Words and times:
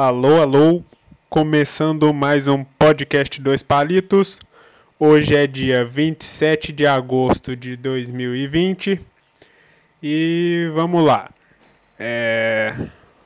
Alô, 0.00 0.40
alô, 0.40 0.84
começando 1.28 2.14
mais 2.14 2.46
um 2.46 2.62
podcast 2.62 3.42
Dois 3.42 3.64
Palitos. 3.64 4.38
Hoje 4.96 5.34
é 5.34 5.44
dia 5.44 5.84
27 5.84 6.70
de 6.70 6.86
agosto 6.86 7.56
de 7.56 7.76
2020 7.76 9.00
e 10.00 10.70
vamos 10.72 11.04
lá. 11.04 11.28
É, 11.98 12.76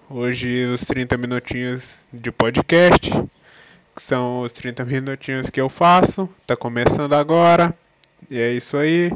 hoje 0.09 0.65
os 0.65 0.81
30 0.87 1.19
minutinhos 1.19 1.99
de 2.11 2.33
podcast, 2.33 3.11
que 3.95 4.03
são 4.03 4.41
os 4.41 4.55
30 4.55 4.87
minutinhos 4.87 5.51
que 5.51 5.61
eu 5.61 5.69
faço, 5.69 6.27
tá 6.47 6.57
começando 6.57 7.13
agora. 7.13 7.77
E 8.31 8.41
é 8.41 8.51
isso 8.51 8.79
aí. 8.79 9.13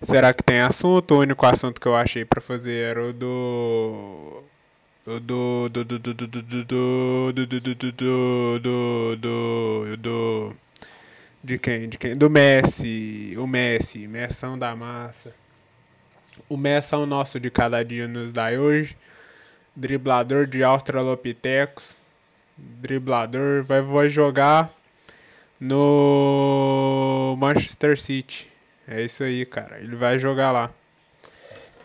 Será 0.00 0.32
que 0.32 0.44
tem 0.44 0.60
assunto? 0.60 1.16
O 1.16 1.18
único 1.18 1.44
assunto 1.44 1.80
que 1.80 1.88
eu 1.88 1.96
achei 1.96 2.24
para 2.24 2.40
fazer 2.40 2.76
era 2.76 3.04
o 3.04 3.12
do 3.12 4.44
do 5.06 5.20
do 5.20 5.68
do 5.68 5.84
do 5.84 5.98
do 5.98 6.14
do 6.14 6.26
do 6.26 6.62
do 7.32 7.34
do 7.34 7.92
do 7.92 8.58
do 8.58 9.16
do 9.16 9.96
do 9.98 10.56
de 11.44 11.58
quem? 11.58 11.90
De 11.90 11.98
quem? 11.98 12.14
Do 12.14 12.30
Messi. 12.30 13.34
O 13.36 13.46
Messi. 13.46 14.08
Messão 14.08 14.58
da 14.58 14.74
massa. 14.74 15.34
O 16.48 16.56
Messão 16.56 17.04
nosso 17.04 17.38
de 17.38 17.50
cada 17.50 17.84
dia 17.84 18.08
nos 18.08 18.32
dá 18.32 18.46
hoje. 18.52 18.96
Driblador 19.76 20.46
de 20.46 20.64
Australopithecus. 20.64 21.98
Driblador. 22.56 23.62
Vai, 23.62 23.82
vai 23.82 24.08
jogar 24.08 24.72
no 25.60 27.36
Manchester 27.38 28.00
City. 28.00 28.50
É 28.88 29.02
isso 29.02 29.22
aí, 29.22 29.44
cara. 29.44 29.78
Ele 29.80 29.96
vai 29.96 30.18
jogar 30.18 30.50
lá. 30.50 30.72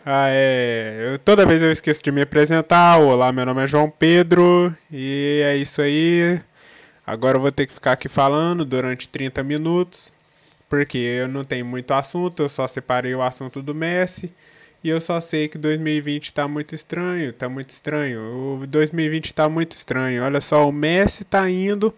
Ah, 0.04 0.28
é. 0.30 1.10
Eu, 1.12 1.18
toda 1.18 1.44
vez 1.44 1.60
eu 1.62 1.70
esqueço 1.70 2.02
de 2.02 2.10
me 2.10 2.22
apresentar. 2.22 2.98
Olá, 2.98 3.30
meu 3.32 3.44
nome 3.44 3.62
é 3.62 3.66
João 3.66 3.90
Pedro. 3.90 4.74
E 4.90 5.42
é 5.44 5.56
isso 5.56 5.82
aí. 5.82 6.40
Agora 7.06 7.36
eu 7.36 7.40
vou 7.40 7.52
ter 7.52 7.66
que 7.66 7.74
ficar 7.74 7.92
aqui 7.92 8.08
falando 8.08 8.64
durante 8.64 9.08
30 9.08 9.42
minutos, 9.42 10.14
porque 10.68 10.96
eu 10.96 11.28
não 11.28 11.44
tenho 11.44 11.66
muito 11.66 11.92
assunto, 11.92 12.42
eu 12.42 12.48
só 12.48 12.66
separei 12.66 13.14
o 13.14 13.20
assunto 13.22 13.62
do 13.62 13.74
Messi. 13.74 14.32
E 14.82 14.88
eu 14.88 15.00
só 15.02 15.20
sei 15.20 15.48
que 15.48 15.58
2020 15.58 16.24
está 16.26 16.48
muito 16.48 16.74
estranho, 16.74 17.30
está 17.30 17.48
muito 17.48 17.70
estranho. 17.70 18.62
O 18.62 18.66
2020 18.66 19.26
está 19.26 19.48
muito 19.50 19.72
estranho. 19.72 20.24
Olha 20.24 20.40
só, 20.40 20.66
o 20.66 20.72
Messi 20.72 21.24
está 21.24 21.50
indo 21.50 21.94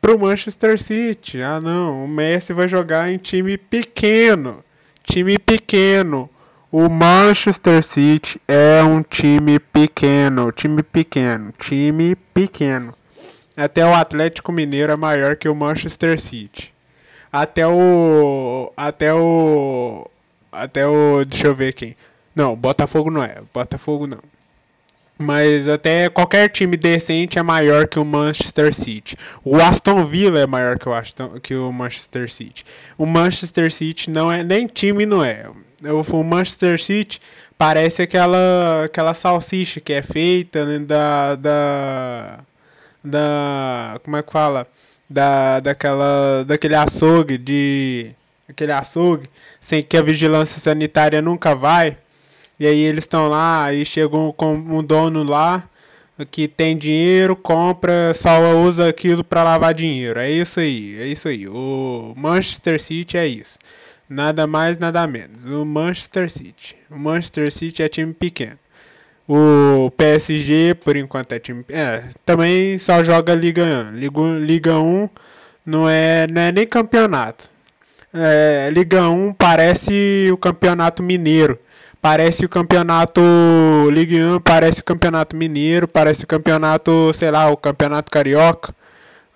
pro 0.00 0.18
Manchester 0.18 0.80
City. 0.80 1.42
Ah, 1.42 1.60
não, 1.60 2.04
o 2.04 2.08
Messi 2.08 2.54
vai 2.54 2.68
jogar 2.68 3.10
em 3.10 3.18
time 3.18 3.58
pequeno. 3.58 4.64
Time 5.04 5.38
pequeno. 5.38 6.30
O 6.70 6.88
Manchester 6.88 7.80
City 7.80 8.40
é 8.48 8.82
um 8.82 9.00
time 9.00 9.60
pequeno, 9.60 10.50
time 10.50 10.82
pequeno, 10.82 11.54
time 11.56 12.16
pequeno. 12.34 12.92
Até 13.56 13.86
o 13.86 13.94
Atlético 13.94 14.50
Mineiro 14.50 14.92
é 14.92 14.96
maior 14.96 15.36
que 15.36 15.48
o 15.48 15.54
Manchester 15.54 16.20
City. 16.20 16.74
Até 17.32 17.64
o. 17.68 18.72
Até 18.76 19.14
o. 19.14 20.10
Até 20.50 20.84
o. 20.88 21.24
Deixa 21.24 21.46
eu 21.46 21.54
ver 21.54 21.72
quem. 21.72 21.94
Não, 22.34 22.56
Botafogo 22.56 23.12
não 23.12 23.22
é. 23.22 23.36
Botafogo 23.54 24.08
não. 24.08 24.18
Mas 25.16 25.68
até 25.68 26.10
qualquer 26.10 26.48
time 26.48 26.76
decente 26.76 27.38
é 27.38 27.42
maior 27.44 27.86
que 27.86 27.98
o 27.98 28.04
Manchester 28.04 28.74
City. 28.74 29.16
O 29.44 29.56
Aston 29.56 30.04
Villa 30.04 30.40
é 30.40 30.46
maior 30.46 30.78
que 30.78 30.88
o, 30.88 30.92
Aston, 30.92 31.28
que 31.40 31.54
o 31.54 31.72
Manchester 31.72 32.30
City. 32.30 32.64
O 32.98 33.06
Manchester 33.06 33.72
City 33.72 34.10
não 34.10 34.30
é 34.30 34.42
nem 34.42 34.66
time, 34.66 35.06
não 35.06 35.24
é. 35.24 35.46
O 35.84 36.24
Manchester 36.24 36.82
City 36.82 37.20
parece 37.58 38.02
aquela, 38.02 38.84
aquela 38.84 39.12
salsicha 39.12 39.78
que 39.78 39.92
é 39.92 40.00
feita 40.00 40.64
né, 40.64 40.78
da, 40.78 41.34
da 41.34 42.38
da 43.04 43.98
como 44.02 44.16
é 44.16 44.22
que 44.22 44.32
fala? 44.32 44.66
Da 45.08 45.60
daquela 45.60 46.44
daquele 46.44 46.74
açougue 46.74 47.38
de 47.38 48.10
aquele 48.48 48.72
açougue 48.72 49.28
sem 49.60 49.82
que 49.82 49.96
a 49.96 50.02
vigilância 50.02 50.60
sanitária 50.60 51.20
nunca 51.22 51.54
vai. 51.54 51.98
E 52.58 52.66
aí 52.66 52.80
eles 52.80 53.04
estão 53.04 53.28
lá 53.28 53.72
e 53.72 53.84
chegam 53.84 54.32
com 54.32 54.54
um 54.54 54.82
dono 54.82 55.22
lá 55.22 55.68
que 56.30 56.48
tem 56.48 56.76
dinheiro 56.76 57.36
compra 57.36 58.14
só 58.14 58.40
usa 58.56 58.88
aquilo 58.88 59.22
para 59.22 59.44
lavar 59.44 59.74
dinheiro. 59.74 60.18
É 60.20 60.30
isso 60.30 60.60
aí 60.60 60.98
é 61.00 61.06
isso 61.06 61.28
aí. 61.28 61.46
O 61.46 62.14
Manchester 62.16 62.80
City 62.80 63.18
é 63.18 63.26
isso 63.26 63.58
nada 64.08 64.46
mais 64.46 64.78
nada 64.78 65.06
menos 65.06 65.44
o 65.44 65.64
Manchester 65.64 66.30
City 66.30 66.76
o 66.90 66.98
Manchester 66.98 67.52
City 67.52 67.82
é 67.82 67.88
time 67.88 68.12
pequeno 68.14 68.58
o 69.28 69.90
PSG, 69.96 70.76
por 70.76 70.96
enquanto, 70.96 71.32
é 71.32 71.38
time. 71.40 71.64
É, 71.68 72.04
também 72.24 72.78
só 72.78 73.02
joga 73.02 73.34
Liga 73.34 73.64
1. 73.64 73.96
Liga, 73.96 74.20
Liga 74.40 74.78
1 74.78 75.08
não 75.64 75.88
é, 75.88 76.28
não 76.28 76.42
é 76.42 76.52
nem 76.52 76.66
campeonato. 76.66 77.50
É, 78.14 78.70
Liga 78.70 79.08
1 79.08 79.34
parece 79.34 80.28
o 80.32 80.36
campeonato 80.36 81.02
mineiro. 81.02 81.58
Parece 82.00 82.44
o 82.44 82.48
campeonato 82.48 83.20
Liga 83.90 84.16
1, 84.36 84.40
parece 84.40 84.80
o 84.80 84.84
campeonato 84.84 85.34
mineiro, 85.36 85.88
parece 85.88 86.22
o 86.22 86.26
campeonato, 86.26 87.12
sei 87.12 87.32
lá, 87.32 87.50
o 87.50 87.56
campeonato 87.56 88.12
carioca. 88.12 88.72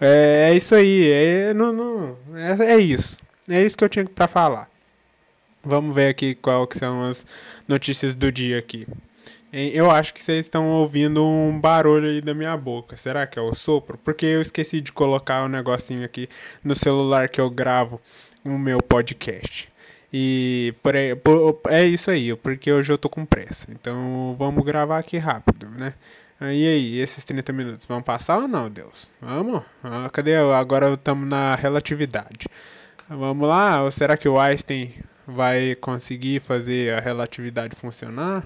É, 0.01 0.51
é 0.53 0.57
isso 0.57 0.75
aí, 0.75 1.11
é, 1.11 1.55
não, 1.55 1.73
não, 1.73 2.17
é, 2.37 2.75
é 2.75 2.79
isso. 2.79 3.19
É 3.49 3.63
isso 3.63 3.77
que 3.77 3.85
eu 3.85 3.89
tinha 3.89 4.05
para 4.05 4.29
falar. 4.29 4.71
Vamos 5.63 5.95
ver 5.95 6.09
aqui 6.09 6.35
qual 6.35 6.67
que 6.67 6.79
são 6.79 7.03
as 7.03 7.27
notícias 7.69 8.15
do 8.15 8.33
dia 8.33 8.59
aqui. 8.59 8.87
Eu 9.53 9.91
acho 9.91 10.15
que 10.15 10.23
vocês 10.23 10.47
estão 10.47 10.69
ouvindo 10.69 11.27
um 11.27 11.59
barulho 11.61 12.09
aí 12.09 12.21
da 12.21 12.33
minha 12.33 12.57
boca. 12.57 12.97
Será 12.97 13.27
que 13.27 13.39
é 13.39 13.43
o 13.43 13.53
sopro? 13.53 13.99
Porque 13.99 14.25
eu 14.25 14.41
esqueci 14.41 14.81
de 14.81 14.93
colocar 14.93 15.43
um 15.43 15.49
negocinho 15.49 16.05
aqui 16.05 16.29
no 16.63 16.75
celular 16.75 17.29
que 17.29 17.41
eu 17.41 17.51
gravo 17.51 18.01
o 18.45 18.57
meu 18.57 18.81
podcast. 18.81 19.69
E 20.13 20.73
por, 20.83 20.95
por, 21.23 21.73
é 21.73 21.85
isso 21.85 22.11
aí, 22.11 22.35
porque 22.37 22.73
hoje 22.73 22.93
eu 22.93 22.99
tô 22.99 23.09
com 23.09 23.27
pressa. 23.27 23.67
Então 23.71 24.35
vamos 24.39 24.65
gravar 24.65 24.99
aqui 24.99 25.19
rápido, 25.19 25.69
né? 25.71 25.95
E 26.41 26.67
aí, 26.67 26.99
esses 26.99 27.23
30 27.23 27.53
minutos 27.53 27.87
vão 27.87 28.01
passar 28.01 28.39
ou 28.39 28.49
não, 28.49 28.71
Deus? 28.71 29.11
Vamos? 29.21 29.63
Ah, 29.85 30.09
cadê? 30.11 30.37
Agora 30.37 30.95
estamos 30.95 31.29
na 31.29 31.55
relatividade. 31.55 32.47
Vamos 33.13 33.49
lá? 33.49 33.83
Ou 33.83 33.91
será 33.91 34.17
que 34.17 34.29
o 34.29 34.39
Einstein 34.39 34.95
vai 35.27 35.75
conseguir 35.75 36.39
fazer 36.39 36.95
a 36.95 37.01
relatividade 37.01 37.75
funcionar? 37.75 38.45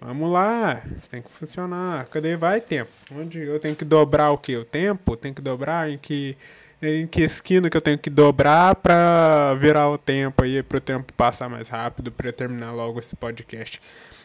Vamos 0.00 0.32
lá, 0.32 0.80
isso 0.96 1.10
tem 1.10 1.20
que 1.20 1.28
funcionar. 1.28 2.06
Cadê 2.06 2.36
vai 2.36 2.60
tempo? 2.60 2.90
Onde 3.10 3.40
eu 3.40 3.58
tenho 3.58 3.74
que 3.74 3.84
dobrar 3.84 4.30
o 4.30 4.38
que? 4.38 4.56
O 4.56 4.64
tempo? 4.64 5.16
Tem 5.16 5.34
que 5.34 5.42
dobrar 5.42 5.90
em 5.90 5.98
que 5.98 6.36
em 6.80 7.06
que 7.08 7.22
esquina 7.22 7.68
que 7.68 7.76
eu 7.76 7.80
tenho 7.80 7.98
que 7.98 8.10
dobrar 8.10 8.76
para 8.76 9.54
virar 9.54 9.88
o 9.90 9.98
tempo 9.98 10.44
aí, 10.44 10.62
para 10.62 10.78
o 10.78 10.80
tempo 10.80 11.12
passar 11.14 11.48
mais 11.48 11.68
rápido, 11.68 12.10
para 12.12 12.28
eu 12.28 12.32
terminar 12.32 12.72
logo 12.72 13.00
esse 13.00 13.16
podcast. 13.16 13.80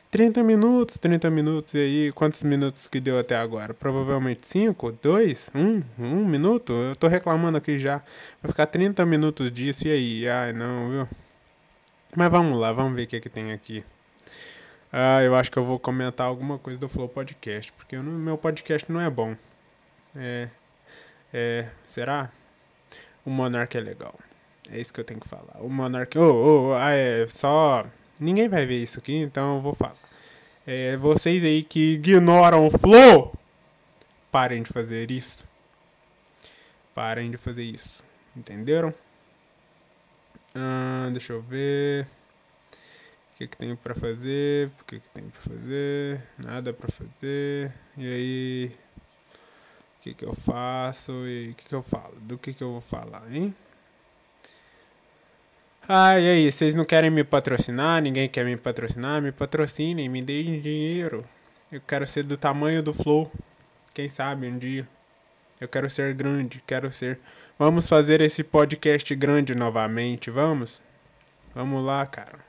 30 0.09 0.41
minutos, 0.41 0.97
30 0.97 1.29
minutos 1.29 1.73
e 1.73 1.77
aí, 1.77 2.11
quantos 2.13 2.41
minutos 2.41 2.87
que 2.87 2.99
deu 2.99 3.19
até 3.19 3.35
agora? 3.35 3.73
Provavelmente 3.73 4.47
5, 4.47 4.93
2, 4.93 5.51
1, 5.53 5.83
1 5.99 6.25
minuto? 6.25 6.71
Eu 6.71 6.95
tô 6.95 7.07
reclamando 7.07 7.57
aqui 7.57 7.77
já. 7.77 7.97
Vai 8.41 8.51
ficar 8.51 8.67
30 8.67 9.05
minutos 9.05 9.51
disso 9.51 9.87
e 9.87 9.91
aí? 9.91 10.29
Ai, 10.29 10.53
não, 10.53 10.89
viu? 10.89 11.07
Mas 12.15 12.31
vamos 12.31 12.57
lá, 12.59 12.71
vamos 12.71 12.95
ver 12.95 13.03
o 13.03 13.07
que, 13.07 13.19
que 13.19 13.29
tem 13.29 13.51
aqui. 13.51 13.83
Ah, 14.91 15.21
eu 15.21 15.35
acho 15.35 15.51
que 15.51 15.57
eu 15.57 15.63
vou 15.65 15.77
comentar 15.77 16.25
alguma 16.25 16.57
coisa 16.57 16.79
do 16.79 16.87
Flow 16.87 17.09
Podcast, 17.09 17.73
porque 17.73 17.97
o 17.97 18.03
meu 18.03 18.37
podcast 18.37 18.89
não 18.91 19.01
é 19.01 19.09
bom. 19.09 19.35
É. 20.15 20.47
É. 21.33 21.69
Será? 21.85 22.31
O 23.25 23.29
Monark 23.29 23.77
é 23.77 23.81
legal. 23.81 24.15
É 24.71 24.79
isso 24.79 24.93
que 24.93 25.01
eu 25.01 25.03
tenho 25.03 25.19
que 25.19 25.27
falar. 25.27 25.57
O 25.59 25.69
Monark. 25.69 26.17
Oh, 26.17 26.69
oh, 26.71 26.73
ah, 26.73 26.93
é 26.93 27.27
só. 27.27 27.85
Ninguém 28.19 28.49
vai 28.49 28.65
ver 28.65 28.81
isso 28.81 28.99
aqui, 28.99 29.15
então 29.15 29.55
eu 29.55 29.61
vou 29.61 29.73
falar. 29.73 29.95
É, 30.65 30.97
vocês 30.97 31.43
aí 31.43 31.63
que 31.63 31.93
ignoram 31.93 32.67
o 32.67 32.71
Flow, 32.71 33.33
parem 34.31 34.63
de 34.63 34.69
fazer 34.69 35.11
isso. 35.11 35.45
Parem 36.93 37.31
de 37.31 37.37
fazer 37.37 37.63
isso. 37.63 38.03
Entenderam? 38.35 38.93
Ah, 40.55 41.09
deixa 41.11 41.33
eu 41.33 41.41
ver 41.41 42.07
que, 43.37 43.47
que 43.47 43.57
tem 43.57 43.75
para 43.75 43.93
fazer, 43.93 44.71
o 44.81 44.85
que, 44.85 44.99
que 44.99 45.09
tem 45.09 45.29
para 45.29 45.41
fazer, 45.41 46.21
nada 46.37 46.73
para 46.73 46.89
fazer, 46.89 47.71
e 47.95 48.07
aí 48.07 48.71
o 49.99 50.01
que, 50.01 50.13
que 50.15 50.25
eu 50.25 50.33
faço 50.33 51.11
e 51.27 51.51
o 51.51 51.55
que, 51.55 51.65
que 51.65 51.75
eu 51.75 51.83
falo, 51.83 52.15
do 52.21 52.37
que, 52.37 52.53
que 52.53 52.63
eu 52.63 52.71
vou 52.71 52.81
falar, 52.81 53.23
hein? 53.31 53.53
Ah, 55.89 56.19
e 56.19 56.27
aí, 56.27 56.51
vocês 56.51 56.75
não 56.75 56.83
querem 56.83 57.09
me 57.09 57.23
patrocinar? 57.23 58.01
Ninguém 58.01 58.27
quer 58.27 58.43
me 58.43 58.57
patrocinar? 58.57 59.21
Me 59.21 59.31
patrocinem, 59.31 60.09
me 60.09 60.21
deem 60.21 60.59
dinheiro. 60.59 61.23
Eu 61.71 61.79
quero 61.79 62.05
ser 62.05 62.23
do 62.23 62.35
tamanho 62.35 62.83
do 62.83 62.93
Flow. 62.93 63.31
Quem 63.93 64.09
sabe 64.09 64.47
um 64.47 64.57
dia. 64.57 64.85
Eu 65.61 65.67
quero 65.69 65.89
ser 65.89 66.13
grande, 66.13 66.61
quero 66.67 66.91
ser. 66.91 67.21
Vamos 67.57 67.87
fazer 67.87 68.19
esse 68.19 68.43
podcast 68.43 69.15
grande 69.15 69.55
novamente, 69.55 70.29
vamos? 70.29 70.83
Vamos 71.55 71.81
lá, 71.85 72.05
cara. 72.05 72.39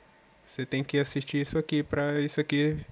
Você 0.45 0.67
tem 0.67 0.83
que 0.83 0.99
assistir 0.99 1.41
isso 1.41 1.57
aqui 1.59 1.85
para 1.85 2.19
isso 2.19 2.41
aqui 2.41 2.85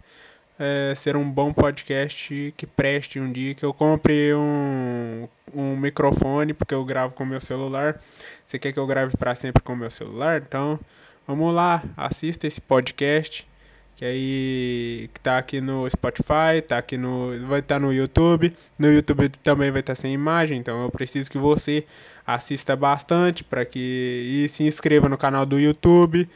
é, 0.58 0.94
ser 0.94 1.16
um 1.16 1.30
bom 1.30 1.52
podcast 1.52 2.52
que 2.56 2.66
preste 2.66 3.20
um 3.20 3.30
dia, 3.30 3.54
que 3.54 3.64
eu 3.64 3.74
compre 3.74 4.34
um, 4.34 5.28
um 5.54 5.76
microfone, 5.76 6.54
porque 6.54 6.74
eu 6.74 6.84
gravo 6.84 7.14
com 7.14 7.24
meu 7.24 7.40
celular. 7.40 8.00
Você 8.44 8.58
quer 8.58 8.72
que 8.72 8.78
eu 8.78 8.86
grave 8.86 9.16
para 9.16 9.34
sempre 9.34 9.62
com 9.62 9.76
meu 9.76 9.90
celular? 9.90 10.42
Então, 10.46 10.78
vamos 11.26 11.54
lá, 11.54 11.82
assista 11.96 12.46
esse 12.46 12.60
podcast 12.60 13.46
que 13.96 14.04
aí 14.04 15.08
tá 15.22 15.38
aqui 15.38 15.58
no 15.58 15.88
Spotify, 15.88 16.60
tá 16.66 16.76
aqui 16.76 16.98
no 16.98 17.30
vai 17.46 17.60
estar 17.60 17.76
tá 17.76 17.80
no 17.80 17.92
YouTube. 17.92 18.52
No 18.78 18.92
YouTube 18.92 19.30
também 19.42 19.70
vai 19.70 19.80
estar 19.80 19.94
tá 19.94 20.00
sem 20.00 20.12
imagem, 20.12 20.58
então 20.58 20.82
eu 20.82 20.90
preciso 20.90 21.30
que 21.30 21.38
você 21.38 21.84
assista 22.26 22.76
bastante 22.76 23.42
para 23.42 23.64
que 23.64 24.44
e 24.44 24.48
se 24.50 24.64
inscreva 24.64 25.08
no 25.08 25.16
canal 25.16 25.46
do 25.46 25.58
YouTube, 25.58 26.28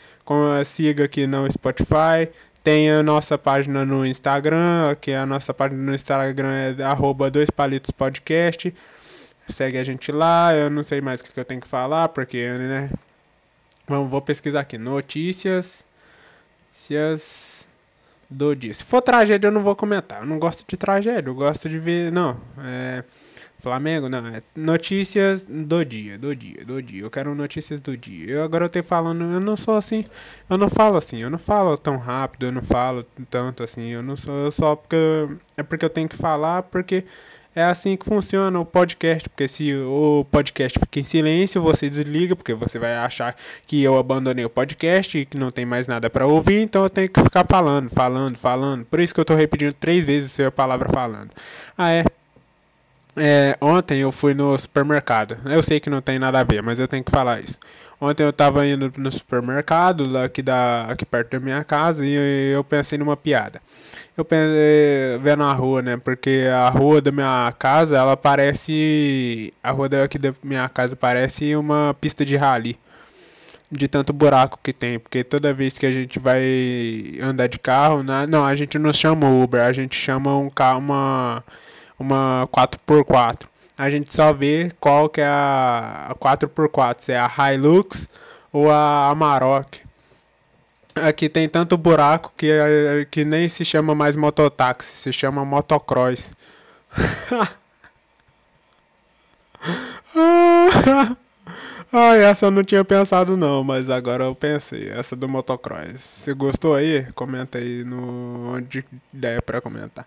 siga 0.64 1.04
aqui 1.04 1.26
no 1.26 1.50
Spotify, 1.52 2.30
tem 2.62 2.90
a 2.90 3.02
nossa 3.02 3.36
página 3.36 3.84
no 3.84 4.06
Instagram, 4.06 4.96
que 4.98 5.12
a 5.12 5.26
nossa 5.26 5.52
página 5.52 5.82
no 5.82 5.94
Instagram 5.94 6.50
é 6.78 6.82
arroba 6.82 7.30
dois 7.30 7.50
palitos 7.50 7.90
podcast. 7.90 8.74
Segue 9.48 9.78
a 9.78 9.84
gente 9.84 10.12
lá, 10.12 10.54
eu 10.54 10.70
não 10.70 10.82
sei 10.82 11.00
mais 11.00 11.20
o 11.20 11.24
que 11.24 11.38
eu 11.38 11.44
tenho 11.44 11.60
que 11.60 11.66
falar, 11.66 12.08
porque, 12.08 12.48
né? 12.48 12.90
Vamos, 13.88 14.08
vou 14.08 14.22
pesquisar 14.22 14.60
aqui. 14.60 14.78
Notícias 14.78 15.84
notícias 16.90 17.68
do 18.28 18.54
dia. 18.54 18.74
Se 18.74 18.84
for 18.84 19.00
tragédia, 19.00 19.48
eu 19.48 19.52
não 19.52 19.62
vou 19.62 19.76
comentar. 19.76 20.20
Eu 20.20 20.26
não 20.26 20.38
gosto 20.38 20.64
de 20.66 20.76
tragédia, 20.76 21.30
eu 21.30 21.34
gosto 21.34 21.68
de 21.68 21.78
ver. 21.78 22.10
Não, 22.12 22.36
é. 22.58 23.04
Flamengo, 23.58 24.08
não, 24.08 24.26
é 24.26 24.40
notícias 24.56 25.44
do 25.44 25.84
dia, 25.84 26.16
do 26.16 26.34
dia, 26.34 26.64
do 26.64 26.82
dia. 26.82 27.02
Eu 27.02 27.10
quero 27.10 27.34
notícias 27.34 27.78
do 27.78 27.94
dia. 27.94 28.30
Eu 28.30 28.42
agora 28.42 28.64
eu 28.64 28.70
tenho 28.70 28.82
falando, 28.82 29.22
eu 29.22 29.38
não 29.38 29.54
sou 29.54 29.76
assim, 29.76 30.02
eu 30.48 30.56
não 30.56 30.70
falo 30.70 30.96
assim, 30.96 31.18
eu 31.18 31.28
não 31.28 31.36
falo 31.36 31.76
tão 31.76 31.98
rápido, 31.98 32.46
eu 32.46 32.52
não 32.52 32.62
falo 32.62 33.04
tanto 33.28 33.62
assim, 33.62 33.88
eu 33.88 34.02
não 34.02 34.16
sou 34.16 34.34
eu 34.46 34.50
só 34.50 34.74
porque 34.74 34.96
é 35.58 35.62
porque 35.62 35.84
eu 35.84 35.90
tenho 35.90 36.08
que 36.08 36.16
falar, 36.16 36.62
porque 36.62 37.04
é 37.54 37.62
assim 37.62 37.96
que 37.96 38.04
funciona 38.04 38.58
o 38.58 38.64
podcast, 38.64 39.28
porque 39.28 39.48
se 39.48 39.74
o 39.74 40.24
podcast 40.30 40.78
fica 40.78 41.00
em 41.00 41.04
silêncio, 41.04 41.60
você 41.60 41.88
desliga, 41.88 42.36
porque 42.36 42.54
você 42.54 42.78
vai 42.78 42.94
achar 42.94 43.34
que 43.66 43.82
eu 43.82 43.98
abandonei 43.98 44.44
o 44.44 44.50
podcast 44.50 45.18
e 45.18 45.26
que 45.26 45.38
não 45.38 45.50
tem 45.50 45.66
mais 45.66 45.86
nada 45.86 46.08
para 46.08 46.26
ouvir, 46.26 46.60
então 46.62 46.84
eu 46.84 46.90
tenho 46.90 47.08
que 47.08 47.20
ficar 47.22 47.44
falando, 47.44 47.90
falando, 47.90 48.36
falando. 48.36 48.84
Por 48.84 49.00
isso 49.00 49.14
que 49.14 49.20
eu 49.20 49.24
tô 49.24 49.34
repetindo 49.34 49.72
três 49.72 50.06
vezes 50.06 50.38
a 50.40 50.50
palavra 50.50 50.88
falando. 50.88 51.30
Ah, 51.76 51.90
é. 51.90 52.04
É, 53.16 53.56
ontem 53.60 54.00
eu 54.00 54.12
fui 54.12 54.34
no 54.34 54.56
supermercado. 54.58 55.36
Eu 55.44 55.62
sei 55.62 55.80
que 55.80 55.90
não 55.90 56.00
tem 56.00 56.18
nada 56.18 56.40
a 56.40 56.44
ver, 56.44 56.62
mas 56.62 56.78
eu 56.78 56.86
tenho 56.86 57.04
que 57.04 57.10
falar 57.10 57.40
isso. 57.40 57.58
Ontem 58.00 58.22
eu 58.22 58.32
tava 58.32 58.66
indo 58.66 58.90
no 58.96 59.12
supermercado, 59.12 60.10
lá 60.10 60.24
aqui, 60.24 60.40
da, 60.40 60.84
aqui 60.84 61.04
perto 61.04 61.32
da 61.32 61.40
minha 61.40 61.62
casa, 61.62 62.04
e 62.04 62.14
eu 62.54 62.64
pensei 62.64 62.98
numa 62.98 63.14
piada. 63.14 63.60
Eu 64.16 64.24
pensei, 64.24 65.18
vendo 65.22 65.42
a 65.42 65.52
rua, 65.52 65.82
né? 65.82 65.96
Porque 65.98 66.46
a 66.50 66.70
rua 66.70 67.02
da 67.02 67.12
minha 67.12 67.52
casa, 67.58 67.98
ela 67.98 68.16
parece. 68.16 69.52
A 69.62 69.70
rua 69.70 69.88
daqui 69.88 70.18
da 70.18 70.32
minha 70.42 70.66
casa 70.68 70.96
parece 70.96 71.54
uma 71.54 71.94
pista 72.00 72.24
de 72.24 72.36
rally. 72.36 72.78
De 73.70 73.86
tanto 73.86 74.12
buraco 74.12 74.58
que 74.62 74.72
tem. 74.72 74.98
Porque 74.98 75.22
toda 75.22 75.52
vez 75.52 75.78
que 75.78 75.86
a 75.86 75.92
gente 75.92 76.18
vai 76.18 77.18
andar 77.22 77.48
de 77.48 77.58
carro, 77.58 78.02
né? 78.02 78.26
não, 78.26 78.44
a 78.44 78.54
gente 78.54 78.78
não 78.78 78.92
chama 78.92 79.28
Uber, 79.28 79.62
a 79.62 79.72
gente 79.72 79.94
chama 79.94 80.36
um 80.36 80.48
carro, 80.50 80.78
uma, 80.80 81.44
uma 82.00 82.48
4x4 82.52 83.50
a 83.80 83.88
gente 83.88 84.12
só 84.12 84.30
vê 84.30 84.70
qual 84.78 85.08
que 85.08 85.22
é 85.22 85.26
a 85.26 86.14
4x4, 86.20 86.96
se 87.00 87.12
é 87.12 87.18
a 87.18 87.54
Hilux 87.54 88.10
ou 88.52 88.70
a 88.70 89.08
Amarok. 89.08 89.80
Aqui 90.94 91.30
tem 91.30 91.48
tanto 91.48 91.78
buraco 91.78 92.30
que, 92.36 92.46
que 93.10 93.24
nem 93.24 93.48
se 93.48 93.64
chama 93.64 93.94
mais 93.94 94.16
mototáxi, 94.16 94.96
se 94.98 95.10
chama 95.14 95.46
motocross. 95.46 96.30
Ai, 101.90 102.22
essa 102.22 102.44
eu 102.46 102.50
não 102.50 102.62
tinha 102.62 102.84
pensado 102.84 103.34
não, 103.34 103.64
mas 103.64 103.88
agora 103.88 104.24
eu 104.24 104.34
pensei. 104.34 104.90
Essa 104.90 105.16
do 105.16 105.26
motocross. 105.26 106.00
Se 106.00 106.34
gostou 106.34 106.74
aí, 106.74 107.10
comenta 107.14 107.56
aí 107.56 107.82
no 107.82 108.56
onde 108.56 108.84
der 109.10 109.40
para 109.40 109.62
comentar. 109.62 110.06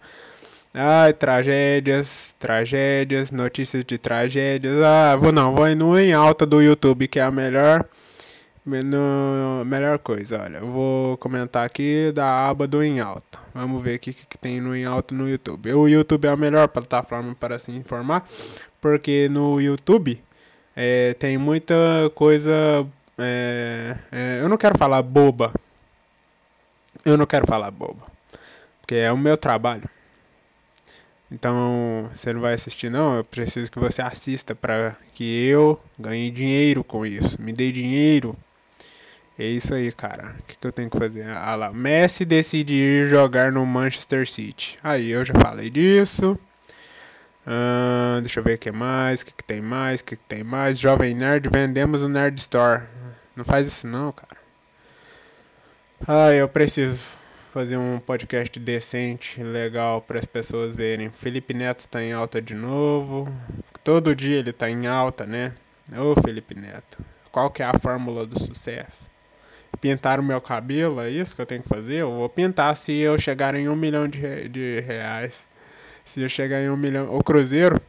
Ai, 0.75 1.13
tragédias, 1.13 2.35
tragédias, 2.39 3.29
notícias 3.31 3.85
de 3.85 3.97
tragédias. 3.97 4.81
Ah, 4.81 5.15
vou 5.15 5.31
não, 5.31 5.53
vou 5.53 5.67
no 5.75 5.99
em 5.99 6.13
alta 6.13 6.47
do 6.47 6.61
YouTube, 6.61 7.07
que 7.07 7.19
é 7.19 7.23
a 7.23 7.29
melhor 7.29 7.85
no, 8.65 9.63
melhor 9.65 9.99
coisa. 9.99 10.41
Olha, 10.41 10.57
eu 10.57 10.69
vou 10.71 11.17
comentar 11.17 11.65
aqui 11.65 12.11
da 12.11 12.49
aba 12.49 12.67
do 12.67 12.83
em 12.83 12.99
alta. 12.99 13.37
Vamos 13.53 13.83
ver 13.83 13.97
o 13.97 13.99
que, 13.99 14.13
que 14.13 14.37
tem 14.37 14.59
no 14.59 14.75
em 14.75 14.85
alta 14.85 15.13
no 15.13 15.29
YouTube. 15.29 15.71
O 15.73 15.87
YouTube 15.87 16.25
é 16.25 16.29
a 16.29 16.37
melhor 16.37 16.67
plataforma 16.67 17.35
para 17.35 17.59
se 17.59 17.71
informar, 17.71 18.25
porque 18.81 19.29
no 19.29 19.61
YouTube 19.61 20.19
é, 20.75 21.13
tem 21.13 21.37
muita 21.37 21.75
coisa. 22.15 22.51
É, 23.17 23.95
é, 24.11 24.39
eu 24.41 24.49
não 24.49 24.57
quero 24.57 24.77
falar 24.77 25.03
boba. 25.03 25.53
Eu 27.05 27.15
não 27.17 27.27
quero 27.27 27.45
falar 27.45 27.69
boba. 27.69 28.07
Porque 28.81 28.95
é 28.95 29.11
o 29.11 29.17
meu 29.17 29.37
trabalho. 29.37 29.87
Então, 31.33 32.07
você 32.13 32.31
não 32.31 32.41
vai 32.41 32.53
assistir 32.53 32.91
não, 32.91 33.15
eu 33.15 33.23
preciso 33.23 33.71
que 33.71 33.79
você 33.79 34.03
assista 34.03 34.53
para 34.53 34.95
que 35.15 35.47
eu 35.47 35.81
ganhe 35.97 36.29
dinheiro 36.29 36.83
com 36.83 37.03
isso. 37.03 37.41
Me 37.41 37.51
dê 37.51 37.71
dinheiro. 37.71 38.37
É 39.37 39.43
isso 39.43 39.73
aí, 39.73 39.91
cara. 39.91 40.35
O 40.39 40.43
que, 40.43 40.55
que 40.55 40.67
eu 40.67 40.71
tenho 40.71 40.91
que 40.91 40.97
fazer? 40.99 41.25
Ah 41.25 41.55
lá, 41.55 41.73
Messi 41.73 42.23
decide 42.23 42.75
ir 42.75 43.07
jogar 43.07 43.51
no 43.51 43.65
Manchester 43.65 44.29
City. 44.29 44.77
Aí, 44.83 45.09
eu 45.09 45.25
já 45.25 45.33
falei 45.33 45.71
disso. 45.71 46.37
Uh, 47.47 48.21
deixa 48.21 48.39
eu 48.39 48.43
ver 48.43 48.53
o 48.53 48.59
que 48.59 48.71
mais, 48.71 49.21
o 49.21 49.25
que, 49.25 49.33
que 49.33 49.43
tem 49.43 49.59
mais, 49.59 50.01
o 50.01 50.03
que, 50.03 50.15
que 50.15 50.23
tem 50.23 50.43
mais. 50.43 50.77
Jovem 50.77 51.15
Nerd, 51.15 51.49
vendemos 51.49 52.03
o 52.03 52.07
Nerd 52.07 52.39
Store. 52.39 52.83
Não 53.35 53.43
faz 53.43 53.67
isso 53.67 53.87
não, 53.87 54.11
cara. 54.11 54.37
Ah, 56.07 56.31
eu 56.31 56.47
preciso 56.47 57.17
fazer 57.53 57.77
um 57.77 57.99
podcast 57.99 58.59
decente, 58.59 59.43
legal 59.43 60.01
para 60.01 60.17
as 60.17 60.25
pessoas 60.25 60.75
verem. 60.75 61.11
Felipe 61.11 61.53
Neto 61.53 61.87
tá 61.87 62.01
em 62.01 62.11
alta 62.11 62.41
de 62.41 62.55
novo. 62.55 63.31
Todo 63.83 64.15
dia 64.15 64.39
ele 64.39 64.51
tá 64.51 64.67
em 64.67 64.87
alta, 64.87 65.23
né? 65.23 65.53
Ô 65.95 66.19
Felipe 66.19 66.55
Neto, 66.55 66.97
qual 67.31 67.51
que 67.51 67.61
é 67.61 67.65
a 67.67 67.77
fórmula 67.77 68.25
do 68.25 68.39
sucesso? 68.39 69.07
Pintar 69.79 70.19
o 70.19 70.23
meu 70.23 70.41
cabelo, 70.41 70.99
é 70.99 71.11
isso 71.11 71.35
que 71.35 71.43
eu 71.43 71.45
tenho 71.45 71.61
que 71.61 71.69
fazer? 71.69 71.97
Eu 71.97 72.11
vou 72.11 72.27
pintar 72.27 72.75
se 72.75 72.91
eu 72.97 73.19
chegar 73.19 73.53
em 73.53 73.69
um 73.69 73.75
milhão 73.75 74.07
de, 74.07 74.49
de 74.49 74.79
reais. 74.79 75.45
Se 76.03 76.21
eu 76.21 76.29
chegar 76.29 76.59
em 76.59 76.71
um 76.71 76.77
milhão. 76.77 77.15
O 77.15 77.23
Cruzeiro 77.23 77.79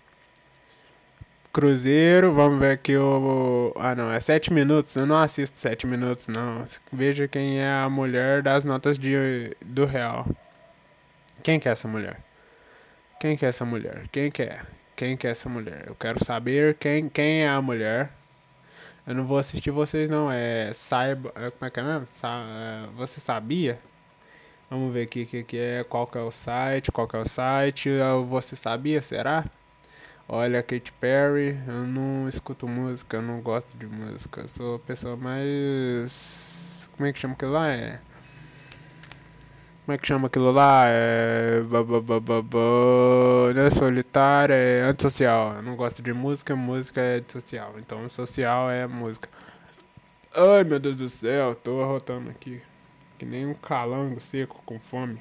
Cruzeiro, 1.54 2.32
vamos 2.34 2.58
ver 2.58 2.72
aqui 2.72 2.96
o. 2.96 3.72
Ah, 3.76 3.94
não, 3.94 4.10
é 4.10 4.20
7 4.20 4.52
minutos. 4.52 4.96
Eu 4.96 5.06
não 5.06 5.16
assisto 5.16 5.56
7 5.56 5.86
minutos, 5.86 6.26
não. 6.26 6.66
Veja 6.92 7.28
quem 7.28 7.60
é 7.60 7.72
a 7.72 7.88
mulher 7.88 8.42
das 8.42 8.64
notas 8.64 8.98
de, 8.98 9.56
do 9.64 9.84
real. 9.84 10.26
Quem 11.44 11.60
que 11.60 11.68
é 11.68 11.70
essa 11.70 11.86
mulher? 11.86 12.18
Quem 13.20 13.36
que 13.36 13.46
é 13.46 13.50
essa 13.50 13.64
mulher? 13.64 14.08
Quem 14.10 14.32
que 14.32 14.42
é? 14.42 14.62
Quem 14.96 15.16
que 15.16 15.28
é 15.28 15.30
essa 15.30 15.48
mulher? 15.48 15.84
Eu 15.86 15.94
quero 15.94 16.24
saber 16.24 16.74
quem, 16.74 17.08
quem 17.08 17.44
é 17.44 17.48
a 17.48 17.62
mulher. 17.62 18.10
Eu 19.06 19.14
não 19.14 19.24
vou 19.24 19.38
assistir 19.38 19.70
vocês, 19.70 20.08
não. 20.08 20.32
É. 20.32 20.72
Saiba. 20.74 21.32
É, 21.36 21.52
como 21.52 21.68
é 21.68 21.70
que 21.70 21.78
é 21.78 21.82
mesmo? 21.84 22.06
Sa, 22.08 22.30
é, 22.48 22.88
você 22.96 23.20
sabia? 23.20 23.78
Vamos 24.68 24.92
ver 24.92 25.02
aqui 25.02 25.24
que, 25.24 25.44
que 25.44 25.56
é, 25.56 25.84
qual 25.84 26.04
que 26.04 26.18
é 26.18 26.20
o 26.20 26.32
site, 26.32 26.90
qual 26.90 27.06
que 27.06 27.14
é 27.14 27.20
o 27.20 27.28
site. 27.28 27.90
Você 28.26 28.56
sabia, 28.56 29.00
será? 29.00 29.44
Olha, 30.26 30.62
Katy 30.62 30.90
Perry, 30.92 31.58
eu 31.68 31.86
não 31.86 32.26
escuto 32.26 32.66
música, 32.66 33.18
eu 33.18 33.22
não 33.22 33.42
gosto 33.42 33.76
de 33.76 33.86
música. 33.86 34.40
Eu 34.40 34.48
sou 34.48 34.76
a 34.76 34.78
pessoa 34.78 35.16
mais. 35.16 36.88
Como 36.96 37.06
é 37.06 37.12
que 37.12 37.18
chama 37.18 37.34
aquilo 37.34 37.52
lá? 37.52 37.68
É. 37.68 38.00
Como 39.84 39.94
é 39.94 39.98
que 39.98 40.06
chama 40.06 40.28
aquilo 40.28 40.50
lá? 40.50 40.86
É. 40.88 41.60
Não 43.54 43.62
é 43.62 43.70
solitária, 43.70 44.54
é 44.54 44.82
antissocial. 44.84 45.56
Eu 45.56 45.62
não 45.62 45.76
gosto 45.76 46.00
de 46.02 46.14
música, 46.14 46.56
música 46.56 47.02
é 47.02 47.16
antissocial. 47.18 47.74
Então, 47.78 48.08
social 48.08 48.70
é 48.70 48.86
música. 48.86 49.28
Ai 50.36 50.64
meu 50.64 50.78
Deus 50.80 50.96
do 50.96 51.08
céu, 51.08 51.54
tô 51.54 51.82
arrotando 51.82 52.30
aqui. 52.30 52.62
Que 53.18 53.26
nem 53.26 53.46
um 53.46 53.54
calango 53.54 54.18
seco 54.20 54.62
com 54.64 54.78
fome. 54.78 55.20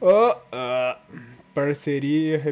Oh, 0.00 0.32
uh 0.52 1.43
parceria. 1.54 2.42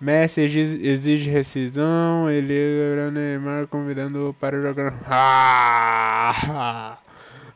Messi 0.00 0.40
exige 0.40 1.30
rescisão. 1.30 2.28
Ele 2.28 2.58
era 2.58 3.10
Neymar 3.10 3.68
convidando 3.68 4.34
para 4.38 4.60
jogar. 4.60 4.94
Ah, 6.24 6.98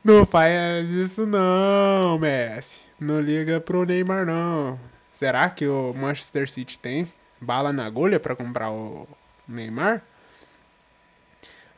não 0.05 0.25
faz 0.25 0.89
isso 0.89 1.27
não, 1.27 2.19
Messi. 2.19 2.83
Não 3.01 3.21
liga 3.21 3.61
pro 3.61 3.85
Neymar 3.85 4.25
não. 4.25 4.79
Será 5.11 5.51
que 5.51 5.67
o 5.67 5.93
Manchester 5.95 6.49
City 6.49 6.79
tem 6.79 7.07
bala 7.41 7.73
na 7.73 7.87
agulha 7.87 8.21
para 8.21 8.37
comprar 8.37 8.71
o 8.71 9.09
Neymar? 9.49 10.03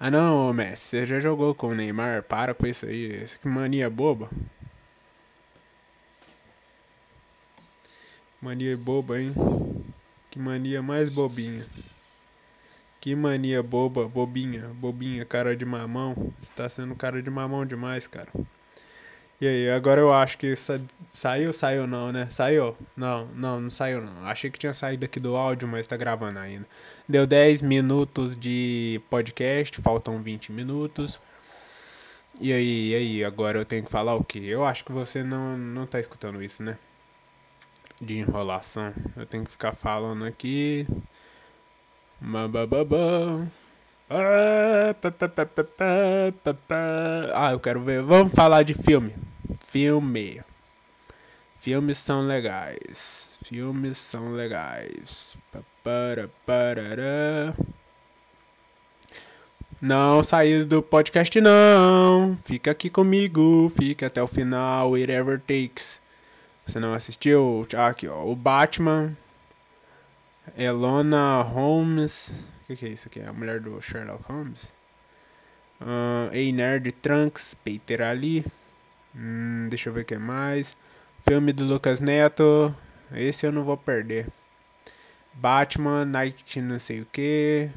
Ah 0.01 0.11
não, 0.11 0.53
Messi, 0.53 0.85
você 0.89 1.07
já 1.07 1.21
jogou 1.21 1.55
com 1.55 1.69
o 1.69 1.75
Neymar? 1.75 2.23
Para 2.23 2.55
com 2.55 2.67
isso 2.67 2.87
aí. 2.87 3.27
Que 3.41 3.49
mania 3.49 3.89
boba. 3.91 4.29
Mania 8.41 8.77
boba, 8.77 9.21
hein? 9.21 9.33
Que 10.31 10.39
mania 10.39 10.81
mais 10.81 11.13
bobinha. 11.13 11.67
Que 13.01 13.17
mania 13.17 13.63
boba, 13.65 14.09
bobinha, 14.09 14.69
bobinha, 14.75 15.25
cara 15.25 15.57
de 15.57 15.65
mamão. 15.65 16.33
Você 16.41 16.53
tá 16.55 16.69
sendo 16.69 16.95
cara 16.95 17.21
de 17.21 17.29
mamão 17.31 17.67
demais, 17.67 18.07
cara. 18.07 18.29
E 19.41 19.47
aí, 19.47 19.71
agora 19.71 20.01
eu 20.01 20.13
acho 20.13 20.39
que 20.39 20.55
sa 20.55 20.81
saiu, 21.13 21.53
saiu 21.53 21.87
não, 21.87 22.13
né? 22.13 22.29
Saiu? 22.31 22.77
Não, 22.97 23.27
não, 23.35 23.61
não 23.61 23.71
saiu 23.71 24.03
não. 24.03 24.25
Achei 24.27 24.51
que 24.51 24.59
tinha 24.59 24.73
saído 24.73 25.05
aqui 25.05 25.19
do 25.19 25.37
áudio, 25.37 25.67
mas 25.67 25.87
tá 25.87 25.97
gravando 25.97 26.39
ainda. 26.39 26.67
Deu 27.09 27.27
10 27.27 27.63
minutos 27.63 28.37
de 28.37 29.01
podcast, 29.11 29.81
faltam 29.81 30.23
20 30.23 30.53
minutos. 30.53 31.21
E 32.41 32.53
aí, 32.53 32.91
e 32.91 32.95
aí, 32.95 33.25
agora 33.25 33.59
eu 33.59 33.65
tenho 33.65 33.85
que 33.85 33.91
falar 33.91 34.15
o 34.15 34.23
quê? 34.23 34.41
Eu 34.45 34.65
acho 34.65 34.85
que 34.85 34.93
você 34.93 35.25
não, 35.25 35.57
não 35.57 35.87
tá 35.87 35.99
escutando 35.99 36.41
isso, 36.43 36.63
né? 36.63 36.79
De 38.01 38.19
enrolação. 38.19 38.93
Eu 39.17 39.27
tenho 39.27 39.45
que 39.45 39.51
ficar 39.51 39.73
falando 39.73 40.25
aqui. 40.25 40.87
Ah, 47.35 47.53
eu 47.53 47.61
quero 47.61 47.81
ver. 47.83 48.03
Vamos 48.03 48.33
falar 48.33 48.63
de 48.63 48.75
filme. 48.75 49.15
Filme. 49.67 50.43
Filmes 51.55 51.99
são 51.99 52.27
legais. 52.27 53.39
Filmes 53.45 53.99
são 53.99 54.33
legais. 54.33 55.37
Não 59.81 60.23
sair 60.23 60.65
do 60.65 60.83
podcast 60.83 61.41
não. 61.41 62.37
Fica 62.37 62.71
aqui 62.71 62.89
comigo. 62.89 63.71
Fica 63.77 64.07
até 64.07 64.23
o 64.23 64.27
final. 64.27 64.93
Whatever 64.93 65.41
takes. 65.41 66.01
Você 66.69 66.79
não 66.79 66.93
assistiu? 66.93 67.67
Aqui, 67.79 68.07
ó. 68.07 68.27
O 68.27 68.37
Batman. 68.37 69.17
Elona 70.55 71.41
Holmes. 71.41 72.45
O 72.63 72.67
que, 72.67 72.77
que, 72.77 72.85
é 72.85 72.91
isso 72.91 73.09
aqui? 73.09 73.23
A 73.23 73.33
mulher 73.33 73.59
do 73.59 73.81
Sherlock 73.81 74.23
Holmes? 74.31 74.65
Uh, 75.81 76.29
Ei 76.31 76.53
Nerd 76.53 76.93
Trunks. 76.93 77.55
Peter 77.55 78.03
Ali. 78.03 78.45
Hum, 79.17 79.69
deixa 79.71 79.89
eu 79.89 79.95
ver 79.95 80.03
o 80.03 80.05
que 80.05 80.19
mais. 80.19 80.77
Filme 81.27 81.55
do 81.55 81.65
Lucas 81.65 82.01
Neto. 82.01 82.75
Esse 83.15 83.47
eu 83.47 83.53
não 83.53 83.65
vou 83.65 83.79
perder. 83.79 84.27
Batman, 85.33 86.05
Night 86.05 86.61
não 86.61 86.79
sei 86.79 87.01
o 87.01 87.07
que. 87.07 87.71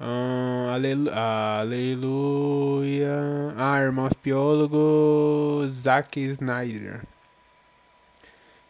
Uh, 0.00 0.70
alelu 0.72 1.10
aleluia. 1.10 3.16
Ah, 3.56 3.80
Irmãos 3.80 4.12
Piólogo. 4.12 5.66
Zack 5.68 6.20
Snyder. 6.20 7.02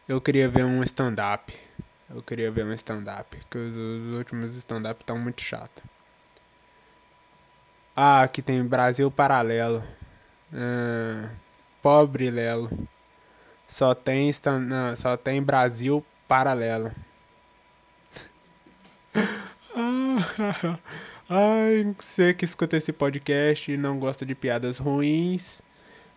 Eu 0.06 0.20
queria 0.20 0.48
ver 0.48 0.64
um 0.64 0.82
stand-up. 0.82 1.52
Eu 2.10 2.22
queria 2.22 2.50
ver 2.50 2.64
um 2.64 2.72
stand-up. 2.74 3.36
Porque 3.36 3.58
os, 3.58 3.74
os 3.74 4.14
últimos 4.16 4.54
stand-up 4.56 5.02
estão 5.02 5.18
muito 5.18 5.40
chato. 5.40 5.82
Ah, 7.96 8.22
aqui 8.22 8.42
tem 8.42 8.62
Brasil 8.64 9.10
Paralelo. 9.10 9.82
Uh, 10.52 11.30
pobre 11.80 12.30
Lelo. 12.30 12.70
Só 13.66 13.94
tem, 13.94 14.28
stand, 14.28 14.60
não, 14.60 14.94
só 14.96 15.16
tem 15.16 15.42
Brasil 15.42 16.04
Paralelo. 16.28 16.92
Ai, 21.28 21.94
você 21.98 22.34
que 22.34 22.44
escuta 22.44 22.76
esse 22.76 22.92
podcast 22.92 23.72
e 23.72 23.76
não 23.76 23.98
gosta 23.98 24.26
de 24.26 24.34
piadas 24.34 24.76
ruins, 24.78 25.62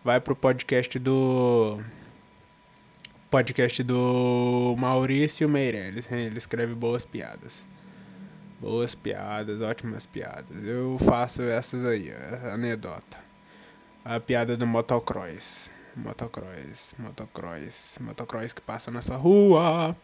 vai 0.04 0.20
pro 0.20 0.36
podcast 0.36 0.98
do 0.98 1.82
podcast 3.30 3.82
do 3.82 4.74
Maurício 4.78 5.48
Meirelles. 5.48 6.10
Ele 6.10 6.38
escreve 6.38 6.74
boas 6.74 7.04
piadas. 7.04 7.68
Boas 8.60 8.94
piadas, 8.94 9.60
ótimas 9.60 10.06
piadas. 10.06 10.66
Eu 10.66 10.98
faço 10.98 11.42
essas 11.42 11.84
aí, 11.84 12.08
essa 12.08 12.52
anedota. 12.52 13.18
A 14.04 14.18
piada 14.18 14.56
do 14.56 14.66
motocross. 14.66 15.70
Motocross, 15.94 16.94
motocross, 16.98 17.98
motocross 18.00 18.52
que 18.52 18.60
passa 18.60 18.90
na 18.90 19.02
sua 19.02 19.16
rua. 19.16 19.96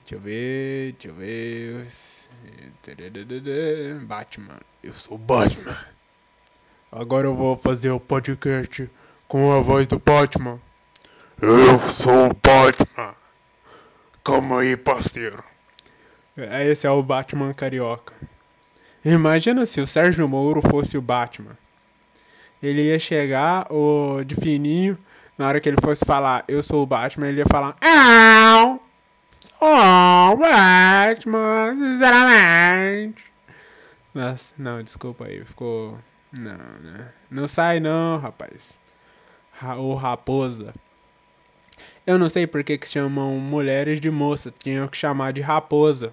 Deixa 0.00 0.16
eu 0.16 0.20
ver, 0.20 0.92
deixa 0.92 1.08
eu 1.08 1.14
ver. 1.14 1.86
Batman. 4.04 4.60
Eu 4.82 4.92
sou 4.92 5.16
Batman. 5.16 5.76
Agora 6.92 7.26
eu 7.26 7.34
vou 7.34 7.56
fazer 7.56 7.90
o 7.90 7.98
podcast 7.98 8.90
com 9.26 9.50
a 9.52 9.60
voz 9.60 9.86
do 9.86 9.98
Batman. 9.98 10.60
Eu 11.40 11.78
sou 11.78 12.30
o 12.30 12.34
Batman. 12.34 13.12
Calma 14.22 14.60
aí, 14.60 14.76
parceiro. 14.76 15.42
Esse 16.36 16.86
é 16.86 16.90
o 16.90 17.02
Batman 17.02 17.52
carioca. 17.52 18.14
Imagina 19.04 19.66
se 19.66 19.80
o 19.80 19.86
Sérgio 19.86 20.28
Moro 20.28 20.62
fosse 20.62 20.96
o 20.96 21.02
Batman. 21.02 21.58
Ele 22.62 22.82
ia 22.82 22.98
chegar 22.98 23.66
o 23.70 24.24
de 24.24 24.34
fininho, 24.34 24.96
na 25.36 25.46
hora 25.46 25.60
que 25.60 25.68
ele 25.68 25.80
fosse 25.82 26.04
falar, 26.04 26.44
eu 26.48 26.62
sou 26.62 26.82
o 26.82 26.86
Batman, 26.86 27.28
ele 27.28 27.40
ia 27.40 27.46
falar, 27.46 27.76
Au! 27.82 28.82
Sou 29.40 29.68
o 29.68 30.36
Batman, 30.36 31.74
sinceramente. 31.74 33.24
Nossa, 34.14 34.54
não, 34.56 34.82
desculpa 34.82 35.26
aí, 35.26 35.44
ficou. 35.44 35.98
Não, 36.38 36.80
né? 36.80 37.12
Não 37.30 37.46
sai 37.46 37.80
não, 37.80 38.18
rapaz. 38.18 38.78
O 39.76 39.94
raposa. 39.94 40.74
Eu 42.06 42.18
não 42.18 42.28
sei 42.28 42.46
por 42.46 42.62
que, 42.62 42.76
que 42.76 42.86
chamam 42.86 43.38
mulheres 43.38 44.00
de 44.00 44.10
moça. 44.10 44.52
Tinham 44.58 44.86
que 44.88 44.96
chamar 44.96 45.32
de 45.32 45.40
raposa. 45.40 46.12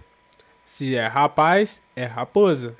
Se 0.63 0.95
é 0.95 1.05
rapaz, 1.05 1.81
é 1.95 2.05
raposa. 2.05 2.77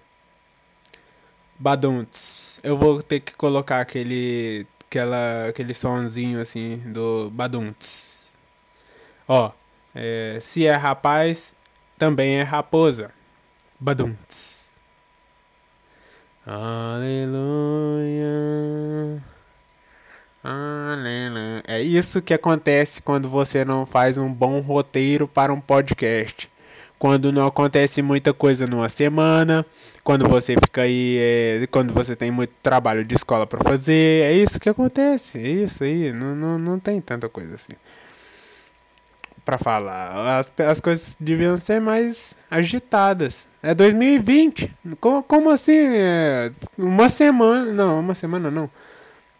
Badunts. 1.60 2.60
Eu 2.63 2.77
vou 2.77 3.01
ter 3.01 3.20
que 3.20 3.34
colocar 3.34 3.82
aquele. 3.82 4.65
Aquela, 4.88 5.48
aquele 5.48 5.74
sonzinho 5.74 6.39
assim 6.41 6.77
do 6.91 7.30
Badunts. 7.32 8.34
Ó. 9.27 9.51
É, 9.94 10.38
se 10.41 10.65
é 10.65 10.74
rapaz, 10.74 11.53
também 11.98 12.38
é 12.38 12.44
raposa. 12.44 13.12
Badunts. 13.80 14.72
Aleluia. 16.46 17.32
É 21.67 21.81
isso 21.81 22.21
que 22.21 22.33
acontece 22.33 23.01
quando 23.01 23.29
você 23.29 23.63
não 23.63 23.86
faz 23.86 24.17
um 24.17 24.31
bom 24.31 24.60
roteiro 24.60 25.27
para 25.27 25.53
um 25.53 25.62
podcast. 25.62 26.50
Quando 26.98 27.31
não 27.31 27.48
acontece 27.48 28.01
muita 28.01 28.33
coisa 28.33 28.67
numa 28.67 28.88
semana, 28.88 29.65
quando 30.03 30.27
você 30.27 30.55
fica 30.55 30.81
aí, 30.81 31.17
é, 31.19 31.67
quando 31.71 31.91
você 31.91 32.15
tem 32.15 32.29
muito 32.29 32.53
trabalho 32.62 33.03
de 33.03 33.15
escola 33.15 33.48
para 33.48 33.63
fazer, 33.63 34.24
é 34.24 34.33
isso 34.33 34.60
que 34.60 34.69
acontece, 34.69 35.39
é 35.39 35.50
isso 35.50 35.83
aí, 35.83 36.13
não, 36.13 36.36
não, 36.36 36.60
não 36.60 36.79
tem 36.79 37.01
tanta 37.01 37.27
coisa 37.27 37.55
assim 37.55 37.74
para 39.43 39.57
falar. 39.57 40.39
As, 40.39 40.51
as 40.60 40.79
coisas 40.79 41.15
deviam 41.19 41.57
ser 41.57 41.81
mais 41.81 42.36
agitadas. 42.50 43.48
É 43.62 43.74
2020, 43.74 44.74
como, 45.00 45.24
como 45.24 45.50
assim? 45.50 45.75
É 45.75 46.51
uma 46.77 47.10
semana, 47.10 47.71
não, 47.71 48.00
uma 48.00 48.15
semana 48.15 48.50
não. 48.50 48.69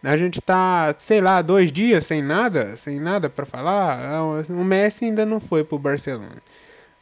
A 0.04 0.16
gente 0.16 0.40
tá, 0.40 0.94
sei 0.98 1.20
lá, 1.20 1.40
dois 1.40 1.70
dias 1.70 2.04
sem 2.04 2.20
nada, 2.20 2.76
sem 2.76 2.98
nada 2.98 3.30
para 3.30 3.46
falar. 3.46 4.00
É, 4.00 4.52
o 4.52 4.64
Messi 4.64 5.04
ainda 5.04 5.24
não 5.24 5.38
foi 5.38 5.62
pro 5.62 5.78
Barcelona. 5.78 6.42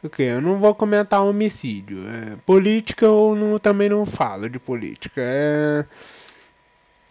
O 0.03 0.09
que? 0.09 0.23
Eu 0.23 0.41
não 0.41 0.57
vou 0.57 0.73
comentar 0.75 1.23
homicídio. 1.23 2.07
É, 2.07 2.35
política 2.45 3.05
eu 3.05 3.35
não, 3.35 3.59
também 3.59 3.89
não 3.89 4.05
falo 4.05 4.49
de 4.49 4.59
política. 4.59 5.21
É. 5.23 5.85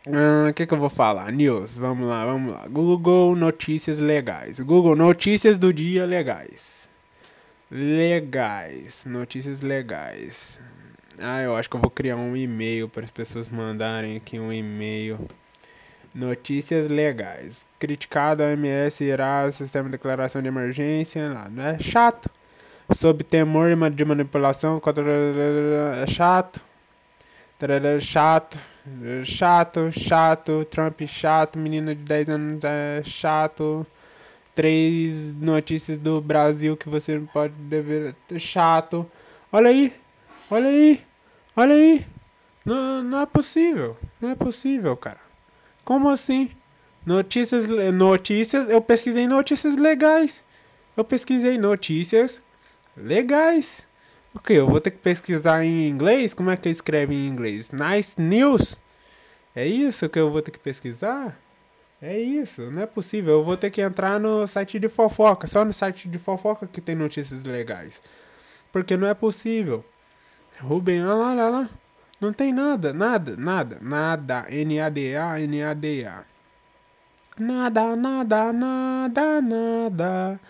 O 0.06 0.49
uh, 0.49 0.54
que, 0.54 0.66
que 0.66 0.73
eu 0.73 0.78
vou 0.78 0.88
falar? 0.88 1.30
News, 1.30 1.76
vamos 1.76 2.09
lá, 2.09 2.25
vamos 2.25 2.54
lá. 2.54 2.66
Google 2.68 3.37
Notícias 3.37 3.99
Legais. 3.99 4.59
Google 4.61 4.97
Notícias 4.97 5.59
do 5.59 5.73
Dia 5.73 6.06
Legais. 6.06 6.88
Legais. 7.70 9.04
Notícias 9.04 9.61
legais. 9.61 10.61
Ah, 11.18 11.42
eu 11.42 11.54
acho 11.54 11.68
que 11.68 11.76
eu 11.76 11.80
vou 11.80 11.90
criar 11.90 12.16
um 12.16 12.37
e-mail 12.37 12.88
para 12.88 13.04
as 13.04 13.11
pessoas 13.11 13.49
mandarem 13.49 14.16
aqui 14.16 14.38
um 14.38 14.52
e-mail. 14.52 15.20
Notícias 16.12 16.88
legais. 16.88 17.64
Criticado 17.79 18.43
a 18.43 18.47
OMS 18.47 19.05
irá 19.05 19.50
sistema 19.52 19.85
de 19.85 19.93
declaração 19.93 20.43
de 20.43 20.49
emergência. 20.49 21.33
Lá, 21.33 21.49
não 21.49 21.62
é 21.64 21.79
chato. 21.79 22.29
Sob 22.93 23.23
temor 23.23 23.69
de 23.90 24.05
manipulação. 24.05 24.83
É 26.02 26.07
chato. 26.09 26.61
Chato. 28.00 28.59
Chato, 29.25 29.93
chato. 29.93 30.64
Trump 30.64 31.00
chato. 31.07 31.59
Menina 31.59 31.95
de 31.95 32.02
10 32.02 32.29
anos 32.31 32.64
é 32.64 33.02
chato. 33.05 33.87
Três 34.52 35.33
notícias 35.33 35.97
do 35.97 36.21
Brasil 36.21 36.76
que 36.76 36.88
você 36.88 37.21
pode 37.33 37.55
dever. 37.55 38.17
Chato. 38.37 39.09
Olha 39.52 39.71
aí. 39.71 39.95
Olha 40.50 40.69
aí. 40.69 41.00
Olha 41.55 41.75
aí. 41.75 42.05
Não, 42.64 43.05
não 43.05 43.21
é 43.21 43.26
possível. 43.26 43.97
Não 44.21 44.31
é 44.31 44.35
possível, 44.35 44.97
cara. 44.97 45.20
Como 45.90 46.09
assim? 46.09 46.49
Notícias, 47.04 47.66
notícias, 47.66 48.70
eu 48.70 48.80
pesquisei 48.80 49.26
notícias 49.26 49.75
legais. 49.76 50.44
Eu 50.97 51.02
pesquisei 51.04 51.59
notícias 51.59 52.40
legais. 52.97 53.85
O 54.32 54.38
que? 54.38 54.52
Eu 54.52 54.68
vou 54.68 54.80
ter 54.80 54.92
que 54.92 54.99
pesquisar 54.99 55.64
em 55.64 55.88
inglês? 55.88 56.32
Como 56.32 56.49
é 56.49 56.56
que 56.56 56.68
escreve 56.68 57.12
em 57.12 57.26
inglês? 57.26 57.73
Nice 57.73 58.14
news? 58.16 58.78
É 59.52 59.66
isso 59.66 60.09
que 60.09 60.20
eu 60.20 60.30
vou 60.30 60.40
ter 60.40 60.52
que 60.52 60.61
pesquisar? 60.61 61.37
É 62.00 62.16
isso, 62.16 62.70
não 62.70 62.82
é 62.82 62.87
possível. 62.87 63.40
Eu 63.40 63.44
vou 63.44 63.56
ter 63.56 63.70
que 63.70 63.80
entrar 63.80 64.20
no 64.20 64.47
site 64.47 64.78
de 64.78 64.88
fofoca. 64.88 65.49
Só 65.49 65.64
no 65.64 65.73
site 65.73 66.06
de 66.06 66.18
fofoca 66.18 66.68
que 66.68 66.80
tem 66.80 66.94
notícias 66.94 67.42
legais. 67.42 68.00
Porque 68.70 68.97
não 68.97 69.09
é 69.09 69.14
possível. 69.14 69.85
Rubem, 70.61 71.04
olha 71.04 71.14
lá, 71.14 71.30
olha 71.30 71.49
lá. 71.49 71.70
Não 72.21 72.33
tem 72.35 72.53
nada, 72.53 72.93
nada, 72.93 73.35
nada, 73.39 73.79
nada. 73.81 74.47
N-A-D-A, 74.50 75.41
N-A-D-A. 75.41 76.25
Nada, 77.39 77.97
nada, 77.97 78.53
nada, 78.53 79.41
nada. 79.41 80.41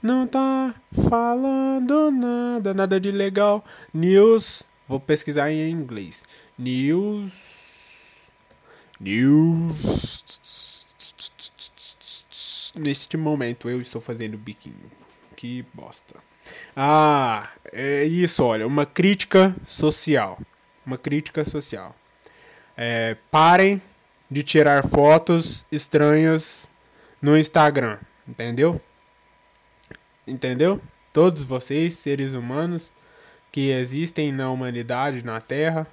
Não 0.00 0.24
tá 0.24 0.72
falando 1.10 2.12
nada, 2.12 2.72
nada 2.72 3.00
de 3.00 3.10
legal. 3.10 3.64
News. 3.92 4.62
Vou 4.86 5.00
pesquisar 5.00 5.50
em 5.50 5.68
inglês. 5.68 6.22
News. 6.56 8.30
News. 9.00 10.24
Neste 12.76 13.16
momento 13.16 13.68
eu 13.68 13.80
estou 13.80 14.00
fazendo 14.00 14.38
biquinho. 14.38 14.90
Que 15.34 15.64
bosta. 15.74 16.14
Ah, 16.76 17.48
é 17.72 18.04
isso, 18.04 18.44
olha. 18.44 18.64
Uma 18.64 18.86
crítica 18.86 19.56
social. 19.64 20.38
Uma 20.86 20.96
crítica 20.96 21.44
social. 21.44 21.94
É, 22.76 23.16
parem 23.30 23.82
de 24.30 24.42
tirar 24.42 24.86
fotos 24.86 25.66
estranhas 25.70 26.70
no 27.20 27.36
Instagram. 27.36 27.98
Entendeu? 28.26 28.80
Entendeu? 30.26 30.80
Todos 31.12 31.44
vocês, 31.44 31.94
seres 31.94 32.34
humanos 32.34 32.92
que 33.50 33.70
existem 33.70 34.32
na 34.32 34.50
humanidade, 34.50 35.24
na 35.24 35.40
Terra, 35.40 35.86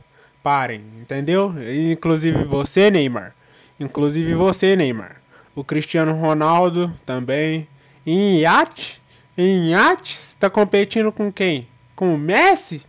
parem, 0.44 0.84
entendeu? 1.00 1.54
Inclusive 1.90 2.44
você, 2.44 2.92
Neymar. 2.92 3.34
Inclusive 3.80 4.34
você, 4.34 4.76
Neymar. 4.76 5.22
O 5.56 5.64
Cristiano 5.64 6.14
Ronaldo 6.14 6.94
também. 7.06 7.68
Em 8.06 8.40
iate? 8.40 9.02
Em 9.38 9.70
iate? 9.72 10.14
Você 10.14 10.36
tá 10.38 10.50
competindo 10.50 11.12
com 11.12 11.32
quem? 11.32 11.68
Com 11.96 12.14
o 12.14 12.18
Messi? 12.18 12.82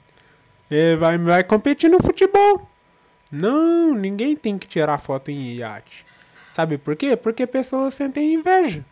Vai, 0.98 1.18
vai 1.18 1.44
competir 1.44 1.88
no 1.90 2.02
futebol. 2.02 2.68
Não, 3.30 3.94
ninguém 3.94 4.36
tem 4.36 4.58
que 4.58 4.66
tirar 4.66 4.98
foto 4.98 5.30
em 5.30 5.54
iate. 5.54 6.04
Sabe 6.52 6.78
por 6.78 6.94
quê? 6.94 7.16
Porque 7.16 7.46
pessoas 7.46 7.94
sentem 7.94 8.34
inveja. 8.34 8.84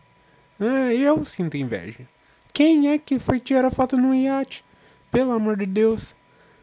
É, 0.59 0.93
eu 0.93 1.23
sinto 1.25 1.57
inveja. 1.57 2.07
Quem 2.53 2.89
é 2.89 2.99
que 2.99 3.17
foi 3.17 3.39
tirar 3.39 3.71
foto 3.71 3.97
no 3.97 4.13
iate? 4.13 4.63
Pelo 5.09 5.31
amor 5.31 5.57
de 5.57 5.65
Deus. 5.65 6.15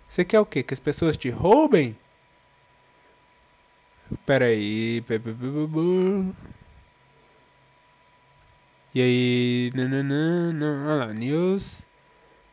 Você 0.07 0.25
quer 0.25 0.41
o 0.41 0.47
quê? 0.47 0.63
Que 0.63 0.75
as 0.75 0.81
pessoas 0.81 1.17
te 1.17 1.31
roubem? 1.31 1.97
Pera 4.27 4.47
aí. 4.47 5.03
E 8.95 9.01
aí. 9.01 9.73
Não. 9.75 10.87
Olha 10.87 11.07
lá. 11.07 11.15
News. 11.15 11.87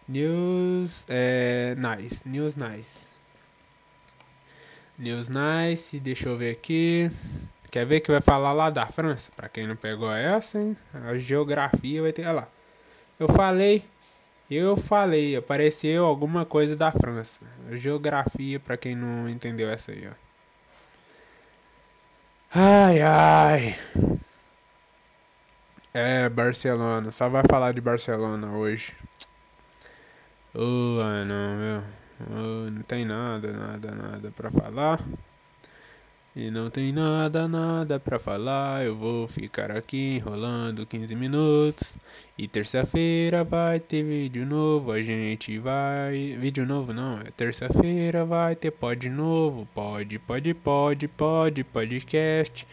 News. 0.08 1.06
É. 1.10 1.76
Nice. 1.76 2.28
News 2.28 2.56
nice. 2.56 3.08
News 4.98 5.30
nice. 5.30 6.00
Deixa 6.00 6.30
eu 6.30 6.38
ver 6.38 6.52
aqui. 6.52 7.12
Quer 7.70 7.86
ver 7.86 8.00
que 8.00 8.12
vai 8.12 8.22
falar 8.22 8.54
lá 8.54 8.70
da 8.70 8.88
França? 8.88 9.32
Pra 9.36 9.50
quem 9.50 9.68
não 9.68 9.76
pegou 9.76 10.12
essa, 10.12 10.58
hein? 10.58 10.76
A 10.94 11.18
geografia 11.18 12.02
vai 12.02 12.14
ter. 12.14 12.24
Olha 12.24 12.32
lá. 12.32 12.48
Eu 13.20 13.28
falei, 13.28 13.84
eu 14.50 14.78
falei, 14.78 15.36
apareceu 15.36 16.06
alguma 16.06 16.46
coisa 16.46 16.76
da 16.76 16.92
França. 16.92 17.42
Geografia, 17.72 18.60
para 18.60 18.78
quem 18.78 18.96
não 18.96 19.28
entendeu 19.28 19.70
essa 19.70 19.92
aí, 19.92 20.08
ó. 20.08 20.14
Ai, 22.54 23.02
ai. 23.02 23.76
É, 25.94 26.30
Barcelona. 26.30 27.12
Só 27.12 27.28
vai 27.28 27.44
falar 27.50 27.74
de 27.74 27.82
Barcelona 27.82 28.56
hoje. 28.56 28.94
Oh, 30.60 31.04
não, 31.24 31.56
meu. 31.56 31.84
Oh, 32.32 32.72
não 32.72 32.82
tem 32.82 33.06
nada, 33.06 33.54
nada, 33.54 33.92
nada 33.92 34.34
pra 34.36 34.50
falar. 34.50 35.00
E 36.36 36.50
não 36.50 36.68
tem 36.72 36.92
nada, 36.92 37.48
nada 37.48 38.00
pra 38.00 38.18
falar. 38.18 38.84
Eu 38.84 38.96
vou 38.96 39.28
ficar 39.28 39.70
aqui 39.70 40.16
enrolando 40.16 40.84
15 40.84 41.16
minutos. 41.16 41.96
E 42.36 42.48
terça-feira 42.48 43.44
vai 43.44 43.80
ter 43.80 44.02
vídeo 44.02 44.48
novo. 44.48 44.92
A 44.92 45.04
gente 45.04 45.60
vai. 45.60 46.36
Vídeo 46.40 46.66
novo 46.66 46.92
não, 46.92 47.20
é 47.20 47.30
terça-feira 47.38 48.26
vai 48.26 48.56
ter 48.56 48.72
pod 48.72 49.08
novo. 49.10 49.68
Pode, 49.76 50.18
pode, 50.18 50.56
pode, 50.56 51.08
pode, 51.08 51.64
podcast. 51.66 52.66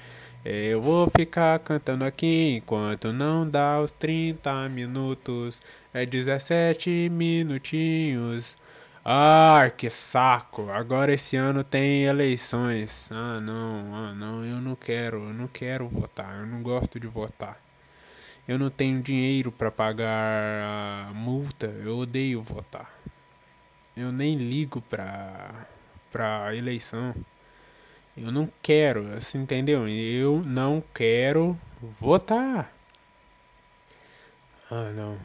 Eu 0.45 0.83
vou 0.83 1.09
ficar 1.09 1.59
cantando 1.61 2.05
aqui 2.05 2.57
enquanto 2.59 3.15
não 3.15 3.49
dá 3.49 3.81
os 3.81 3.91
30 3.91 4.69
minutos. 4.69 5.63
É 5.93 6.05
17 6.05 7.09
minutinhos. 7.09 8.55
Ah, 9.03 9.71
que 9.75 9.89
saco! 9.89 10.71
Agora 10.71 11.15
esse 11.15 11.37
ano 11.37 11.65
tem 11.65 12.05
eleições. 12.05 13.09
Ah, 13.11 13.41
não, 13.41 13.95
ah, 13.95 14.15
não, 14.15 14.45
eu 14.45 14.61
não 14.61 14.77
quero, 14.77 15.17
eu 15.29 15.33
não 15.33 15.47
quero 15.49 15.89
votar, 15.89 16.39
eu 16.41 16.47
não 16.47 16.63
gosto 16.63 17.01
de 17.01 17.07
votar. 17.07 17.59
Eu 18.47 18.59
não 18.59 18.69
tenho 18.69 19.03
dinheiro 19.03 19.51
para 19.51 19.71
pagar 19.71 21.09
a 21.09 21.13
multa, 21.15 21.67
eu 21.67 21.97
odeio 21.99 22.43
votar. 22.43 22.93
Eu 23.97 24.13
nem 24.13 24.37
ligo 24.37 24.83
pra, 24.83 25.67
pra 26.13 26.55
eleição. 26.55 27.15
Eu 28.17 28.31
não 28.31 28.49
quero, 28.63 29.13
assim, 29.17 29.39
entendeu? 29.43 29.89
Eu 29.89 30.41
não 30.47 30.83
quero 30.95 31.59
votar. 31.83 32.73
Ah, 34.71 34.91
não. 34.93 35.19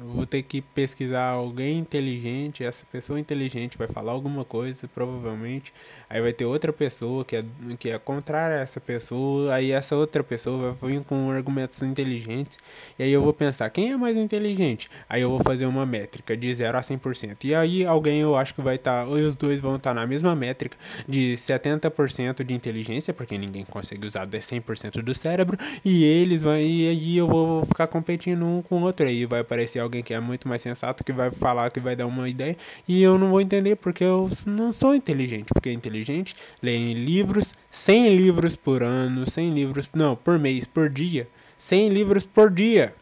Vou 0.00 0.26
ter 0.26 0.42
que 0.42 0.60
pesquisar 0.60 1.28
alguém 1.28 1.78
inteligente. 1.78 2.64
Essa 2.64 2.84
pessoa 2.90 3.20
inteligente 3.20 3.78
vai 3.78 3.86
falar 3.86 4.10
alguma 4.10 4.44
coisa, 4.44 4.88
provavelmente. 4.88 5.72
Aí 6.10 6.20
vai 6.20 6.32
ter 6.32 6.44
outra 6.44 6.72
pessoa 6.72 7.24
que 7.24 7.36
é, 7.36 7.44
que 7.78 7.90
é 7.90 7.98
contrária 7.98 8.56
a 8.56 8.60
essa 8.60 8.80
pessoa. 8.80 9.54
Aí 9.54 9.70
essa 9.70 9.94
outra 9.94 10.24
pessoa 10.24 10.72
vai 10.72 10.90
vir 10.90 11.04
com 11.04 11.30
argumentos 11.30 11.80
inteligentes. 11.82 12.58
E 12.98 13.04
aí 13.04 13.12
eu 13.12 13.22
vou 13.22 13.32
pensar, 13.32 13.70
quem 13.70 13.92
é 13.92 13.96
mais 13.96 14.16
inteligente? 14.16 14.88
Aí 15.08 15.22
eu 15.22 15.30
vou 15.30 15.38
fazer 15.38 15.66
uma 15.66 15.86
métrica 15.86 16.36
de 16.36 16.52
0 16.52 16.78
a 16.78 16.80
100%. 16.80 17.44
E 17.44 17.54
aí 17.54 17.86
alguém 17.86 18.20
eu 18.20 18.34
acho 18.34 18.54
que 18.54 18.62
vai 18.62 18.74
estar. 18.74 19.04
Tá, 19.04 19.08
ou 19.08 19.14
os 19.14 19.36
dois 19.36 19.60
vão 19.60 19.76
estar 19.76 19.90
tá 19.90 19.94
na 19.94 20.06
mesma 20.06 20.34
métrica 20.34 20.76
de 21.06 21.34
70% 21.34 22.42
de 22.42 22.54
inteligência, 22.54 23.14
porque 23.14 23.38
ninguém 23.38 23.64
consegue 23.64 24.04
usar 24.04 24.26
100% 24.26 25.00
do 25.00 25.14
cérebro. 25.14 25.56
E 25.84 26.02
eles 26.02 26.42
vão. 26.42 26.56
E 26.56 26.88
aí 26.88 27.16
eu 27.16 27.28
vou 27.28 27.64
ficar 27.64 27.86
competindo 27.86 28.44
um 28.44 28.62
com 28.62 28.80
o 28.80 28.82
outro. 28.82 29.06
Aí 29.06 29.24
vai 29.26 29.40
aparecer 29.40 29.75
aparecer 29.76 29.80
alguém 29.80 30.02
que 30.02 30.14
é 30.14 30.20
muito 30.20 30.48
mais 30.48 30.62
sensato, 30.62 31.04
que 31.04 31.12
vai 31.12 31.30
falar, 31.30 31.70
que 31.70 31.80
vai 31.80 31.94
dar 31.94 32.06
uma 32.06 32.28
ideia, 32.28 32.56
e 32.88 33.02
eu 33.02 33.18
não 33.18 33.30
vou 33.30 33.40
entender 33.40 33.76
porque 33.76 34.04
eu 34.04 34.28
não 34.46 34.72
sou 34.72 34.94
inteligente. 34.94 35.46
Porque 35.52 35.70
inteligente 35.70 36.34
lê 36.62 36.94
livros, 36.94 37.54
100 37.70 38.16
livros 38.16 38.56
por 38.56 38.82
ano, 38.82 39.28
100 39.28 39.50
livros, 39.52 39.90
não, 39.94 40.16
por 40.16 40.38
mês, 40.38 40.66
por 40.66 40.88
dia, 40.88 41.28
100 41.58 41.90
livros 41.90 42.26
por 42.26 42.50
dia. 42.50 42.94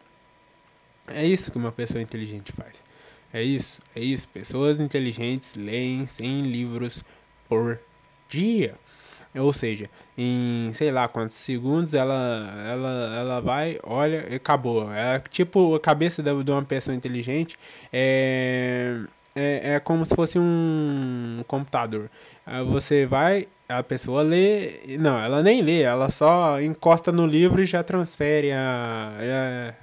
É 1.07 1.25
isso 1.25 1.51
que 1.51 1.57
uma 1.57 1.71
pessoa 1.71 2.01
inteligente 2.01 2.51
faz. 2.51 2.83
É 3.31 3.41
isso, 3.41 3.79
é 3.95 3.99
isso. 3.99 4.27
Pessoas 4.29 4.79
inteligentes 4.79 5.55
leem 5.55 6.05
100 6.05 6.43
livros 6.43 7.03
por 7.47 7.79
dia. 8.29 8.75
Ou 9.37 9.51
seja, 9.51 9.85
em 10.17 10.71
sei 10.73 10.91
lá 10.91 11.07
quantos 11.07 11.37
segundos 11.37 11.93
ela, 11.93 12.53
ela, 12.69 13.15
ela 13.17 13.41
vai, 13.41 13.77
olha 13.83 14.25
e 14.29 14.35
acabou. 14.35 14.91
É 14.91 15.19
tipo 15.19 15.75
a 15.75 15.79
cabeça 15.79 16.23
de 16.23 16.51
uma 16.51 16.63
pessoa 16.63 16.95
inteligente 16.95 17.57
é, 17.91 19.01
é, 19.35 19.75
é 19.75 19.79
como 19.79 20.05
se 20.05 20.15
fosse 20.15 20.39
um 20.39 21.41
computador. 21.47 22.09
Você 22.67 23.05
vai, 23.05 23.47
a 23.67 23.81
pessoa 23.81 24.21
lê, 24.21 24.97
não, 24.99 25.19
ela 25.19 25.41
nem 25.41 25.61
lê, 25.61 25.81
ela 25.81 26.09
só 26.09 26.61
encosta 26.61 27.11
no 27.11 27.25
livro 27.25 27.61
e 27.61 27.65
já 27.65 27.83
transfere 27.83 28.51
a, 28.51 29.13
é, 29.19 29.73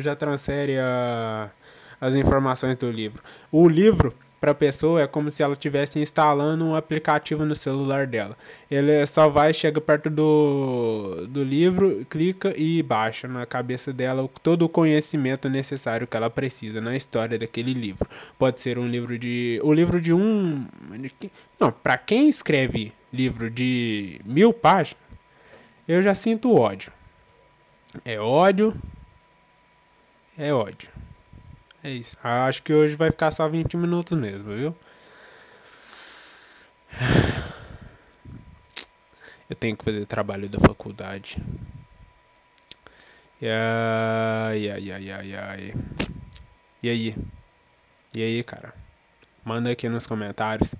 já 0.00 0.16
transfere 0.16 0.78
a, 0.78 1.50
as 2.00 2.14
informações 2.14 2.76
do 2.76 2.90
livro. 2.90 3.22
O 3.50 3.68
livro 3.68 4.12
para 4.40 4.52
a 4.52 4.54
pessoa 4.54 5.02
é 5.02 5.06
como 5.06 5.30
se 5.30 5.42
ela 5.42 5.52
estivesse 5.52 5.98
instalando 5.98 6.64
um 6.64 6.74
aplicativo 6.74 7.44
no 7.44 7.54
celular 7.54 8.06
dela. 8.06 8.36
Ele 8.70 9.04
só 9.06 9.28
vai, 9.28 9.52
chega 9.52 9.80
perto 9.80 10.08
do, 10.08 11.26
do 11.28 11.42
livro, 11.42 12.04
clica 12.08 12.52
e 12.56 12.82
baixa 12.82 13.26
na 13.26 13.44
cabeça 13.46 13.92
dela 13.92 14.28
todo 14.42 14.64
o 14.64 14.68
conhecimento 14.68 15.48
necessário 15.48 16.06
que 16.06 16.16
ela 16.16 16.30
precisa 16.30 16.80
na 16.80 16.96
história 16.96 17.38
daquele 17.38 17.72
livro. 17.72 18.08
Pode 18.38 18.60
ser 18.60 18.78
um 18.78 18.86
livro 18.86 19.18
de. 19.18 19.60
O 19.62 19.72
livro 19.72 20.00
de 20.00 20.12
um. 20.12 20.66
Não, 21.58 21.72
para 21.72 21.98
quem 21.98 22.28
escreve 22.28 22.92
livro 23.12 23.50
de 23.50 24.20
mil 24.24 24.52
páginas, 24.52 25.02
eu 25.86 26.02
já 26.02 26.14
sinto 26.14 26.54
ódio. 26.54 26.92
É 28.04 28.20
ódio 28.20 28.78
é 30.38 30.54
ódio. 30.54 30.88
É 31.82 31.90
isso. 31.90 32.16
Acho 32.22 32.62
que 32.62 32.72
hoje 32.72 32.94
vai 32.96 33.10
ficar 33.10 33.30
só 33.30 33.48
20 33.48 33.76
minutos 33.76 34.18
mesmo, 34.18 34.52
viu? 34.52 34.76
Eu 39.48 39.56
tenho 39.56 39.76
que 39.76 39.84
fazer 39.84 40.04
trabalho 40.04 40.48
da 40.48 40.58
faculdade. 40.58 41.38
Ai, 43.40 44.68
ai, 44.68 44.92
ai, 44.92 45.10
ai, 45.10 45.34
ai. 45.34 45.74
E 46.82 46.90
aí? 46.90 47.16
E 48.14 48.22
aí, 48.22 48.42
cara? 48.42 48.74
Manda 49.44 49.70
aqui 49.70 49.88
nos 49.88 50.06
comentários. 50.06 50.74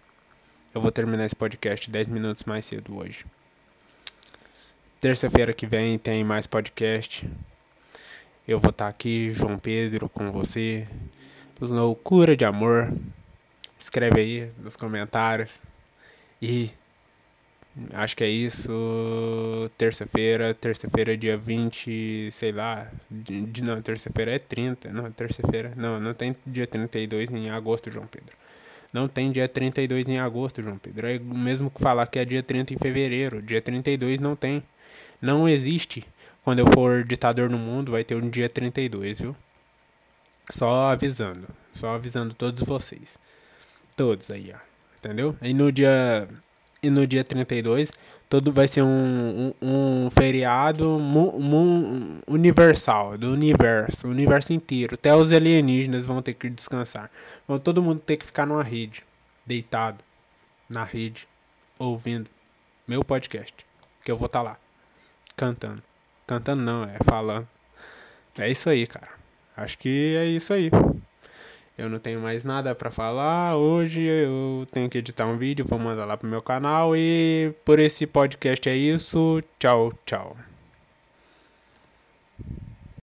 Eu 0.75 0.81
vou 0.81 0.91
terminar 0.93 1.25
esse 1.25 1.37
podcast 1.37 1.89
10 1.91 2.09
minutos 2.09 2.45
mais 2.45 2.65
cedo 2.65 2.99
hoje. 2.99 3.25
Terça-feira 5.01 5.55
que 5.55 5.67
vem 5.67 5.97
tem 5.99 6.25
mais 6.25 6.47
podcast. 6.47 7.31
Eu 8.49 8.59
vou 8.59 8.71
estar 8.71 8.89
aqui, 8.89 9.31
João 9.31 9.59
Pedro, 9.59 10.09
com 10.09 10.33
você. 10.33 10.89
Loucura 11.61 12.35
de 12.35 12.47
amor. 12.47 12.91
Escreve 13.79 14.23
aí 14.23 14.51
nos 14.57 14.75
comentários. 14.75 15.61
E 16.41 16.71
acho 17.93 18.17
que 18.17 18.25
é 18.25 18.27
isso. 18.27 19.71
Terça-feira, 19.77 20.55
terça-feira, 20.55 21.15
dia 21.15 21.37
20, 21.37 22.31
sei 22.33 22.51
lá. 22.51 22.91
De, 23.11 23.63
não, 23.63 23.83
terça-feira 23.83 24.35
é 24.35 24.39
30. 24.39 24.95
Não, 24.95 25.11
terça-feira. 25.11 25.75
Não, 25.77 26.01
não 26.01 26.15
tem 26.15 26.35
dia 26.47 26.67
32 26.67 27.31
em 27.31 27.51
agosto, 27.51 27.91
João 27.91 28.07
Pedro. 28.07 28.35
Não 28.95 29.07
tem 29.07 29.31
dia 29.31 29.47
32 29.47 30.09
em 30.09 30.21
agosto, 30.21 30.63
João 30.63 30.79
Pedro. 30.79 31.07
É 31.07 31.19
o 31.19 31.23
mesmo 31.23 31.71
que 31.71 31.83
falar 31.83 32.07
que 32.07 32.19
é 32.19 32.25
dia 32.25 32.43
30 32.43 32.73
em 32.73 32.79
fevereiro. 32.79 33.43
Dia 33.43 33.61
32 33.61 34.19
não 34.21 34.35
tem. 34.35 34.63
Não 35.21 35.47
existe. 35.47 36.03
Quando 36.49 36.61
eu 36.61 36.67
for 36.69 37.05
ditador 37.05 37.51
no 37.51 37.59
mundo, 37.59 37.93
vai 37.93 38.03
ter 38.03 38.15
um 38.15 38.27
dia 38.27 38.49
32, 38.49 39.21
viu? 39.21 39.37
Só 40.49 40.89
avisando. 40.89 41.47
Só 41.75 41.95
avisando 41.95 42.33
todos 42.33 42.63
vocês. 42.63 43.19
Todos 43.95 44.31
aí, 44.31 44.55
ó. 44.55 44.59
Entendeu? 44.97 45.37
E 45.43 45.53
no 45.53 45.71
dia. 45.71 46.27
E 46.83 46.89
no 46.89 47.07
dia 47.07 47.23
32, 47.23 47.93
todo 48.31 48.51
vai 48.51 48.67
ser 48.67 48.81
um, 48.81 49.53
um, 49.61 50.07
um 50.07 50.09
feriado 50.09 50.99
mu, 50.99 51.39
mu, 51.39 52.23
universal, 52.27 53.19
do 53.19 53.31
universo, 53.31 54.07
o 54.07 54.11
universo 54.11 54.55
inteiro. 54.55 54.95
Até 54.95 55.15
os 55.15 55.31
alienígenas 55.31 56.07
vão 56.07 56.23
ter 56.23 56.33
que 56.33 56.49
descansar. 56.49 57.11
Vão 57.47 57.59
todo 57.59 57.83
mundo 57.83 58.01
ter 58.01 58.17
que 58.17 58.25
ficar 58.25 58.47
numa 58.47 58.63
rede, 58.63 59.05
deitado 59.45 60.03
na 60.67 60.83
rede, 60.83 61.29
ouvindo 61.79 62.31
meu 62.87 63.05
podcast. 63.05 63.55
Que 64.03 64.11
eu 64.11 64.17
vou 64.17 64.25
estar 64.25 64.39
tá 64.39 64.51
lá 64.53 64.57
cantando. 65.37 65.88
Cantando 66.29 66.63
não, 66.63 66.85
é 66.85 66.99
falando. 67.03 67.49
É 68.39 68.51
isso 68.51 68.69
aí, 68.69 68.87
cara. 68.87 69.09
Acho 69.57 69.79
que 69.79 70.15
é 70.15 70.27
isso 70.27 70.53
aí. 70.53 70.71
Eu 71.77 71.89
não 71.89 71.99
tenho 71.99 72.21
mais 72.21 72.45
nada 72.45 72.75
para 72.75 72.91
falar. 72.91 73.57
Hoje 73.57 74.03
eu 74.03 74.67
tenho 74.71 74.91
que 74.91 74.99
editar 74.99 75.25
um 75.27 75.39
vídeo, 75.39 75.65
vou 75.67 75.79
mandar 75.79 76.05
lá 76.05 76.19
pro 76.19 76.29
meu 76.29 76.43
canal. 76.43 76.95
E 76.95 77.55
por 77.65 77.79
esse 77.79 78.07
podcast 78.07 78.69
é 78.69 78.77
isso. 78.77 79.43
Tchau, 79.59 79.91
tchau. 80.05 80.37